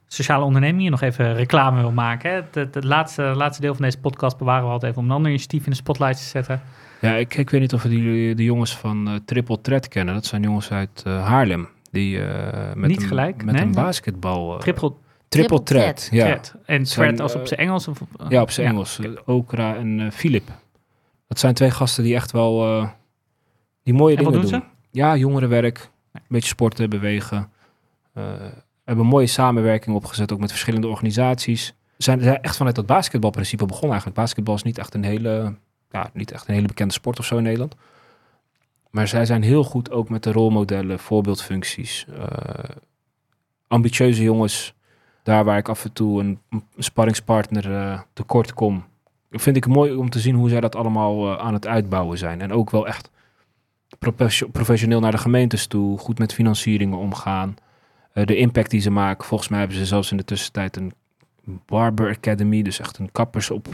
[0.06, 2.30] sociale onderneming je nog even reclame wil maken.
[2.30, 2.36] hè.
[2.36, 5.16] Het, het, het laatste, laatste deel van deze podcast bewaren we altijd even om een
[5.16, 6.62] ander initiatief in de spotlight te zetten.
[7.00, 10.14] Ja, ik, ik weet niet of jullie de jongens van eh, Triple Threat kennen.
[10.14, 11.68] Dat zijn jongens uit eh, Haarlem.
[11.90, 13.64] Die eh, met, Niet een, gelijk, met nee.
[13.64, 14.58] een basketbal...
[14.58, 14.92] Triple
[15.28, 16.08] Triple Threat, Threat.
[16.10, 16.24] ja.
[16.24, 16.54] thread.
[16.64, 17.88] En Zijn, thread als op eh, zijn Engels?
[17.88, 18.98] Of, Ja, op zijn Engels.
[18.98, 20.48] Eh, Okra en eh Philip.
[21.26, 22.88] Dat zijn twee gasten die echt wel eh,
[23.82, 24.68] die mooie En wat dingen doen doen.
[24.90, 25.90] Ja, jongerenwerk.
[26.12, 27.50] Een beetje sporten, bewegen.
[28.14, 28.22] Eh
[28.88, 31.74] hebben een mooie samenwerking opgezet, ook met verschillende organisaties.
[31.96, 34.20] Zijn, zijn echt vanuit dat basketbalprincipe begonnen eigenlijk.
[34.20, 35.54] Basketbal is niet echt een hele,
[35.90, 37.74] ja, niet echt een hele bekende sport of zo in Nederland.
[38.90, 42.06] Maar zij zijn heel goed ook met de rolmodellen, voorbeeldfuncties.
[42.18, 42.74] eh,
[43.66, 44.74] ambitieuze jongens,
[45.28, 46.40] daar waar ik af en toe een,
[46.76, 48.84] sparringspartner eh, tekort kom.
[49.30, 52.40] Vind ik mooi om te zien hoe zij dat allemaal eh, aan het uitbouwen zijn.
[52.40, 53.10] En ook wel echt
[54.52, 57.56] professioneel naar de gemeentes toe, goed met financieringen omgaan.
[58.12, 59.24] Eh, de impact die ze maken.
[59.24, 60.92] Volgens mij hebben ze zelfs in de tussentijd een
[61.66, 63.68] Barber Academy, dus echt een kappersop,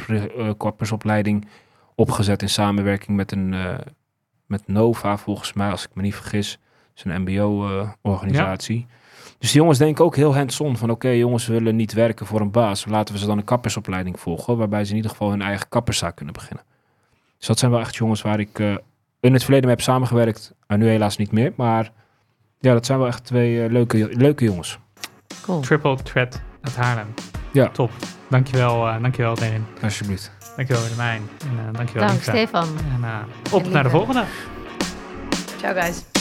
[0.56, 1.48] kappersopleiding
[1.94, 3.54] opgezet in samenwerking met een
[4.46, 6.58] met Nova, volgens mij, als ik me niet vergis.
[6.94, 8.86] Is een MBO-organisatie.
[9.38, 12.50] Dus die jongens denken ook heel hands-on van oké, jongens willen niet werken voor een
[12.50, 12.84] baas.
[12.86, 16.16] Laten we ze dan een kappersopleiding volgen, waarbij ze in ieder geval hun eigen kapperszaak
[16.16, 16.64] kunnen beginnen.
[17.38, 18.74] Dus dat zijn wel echt jongens waar ik eh,
[19.20, 20.54] in het verleden mee heb samengewerkt.
[20.66, 21.92] En nu helaas niet meer, maar
[22.60, 24.78] ja, dat zijn wel echt twee eh, leuke, leuke jongens.
[25.42, 25.60] Cool.
[25.60, 27.14] Triple thread uit Haarlem.
[27.52, 27.68] Ja.
[27.68, 27.90] Top.
[28.28, 29.64] Dankjewel, uh, dankjewel Derin.
[29.82, 30.30] Alsjeblieft.
[30.56, 31.22] Dankjewel Willemijn.
[31.40, 32.32] En uh, dankjewel Dank Lisa.
[32.32, 32.68] Stefan.
[32.94, 33.18] En uh,
[33.52, 34.24] op En naar de volgende.
[35.58, 36.13] Ciao guys.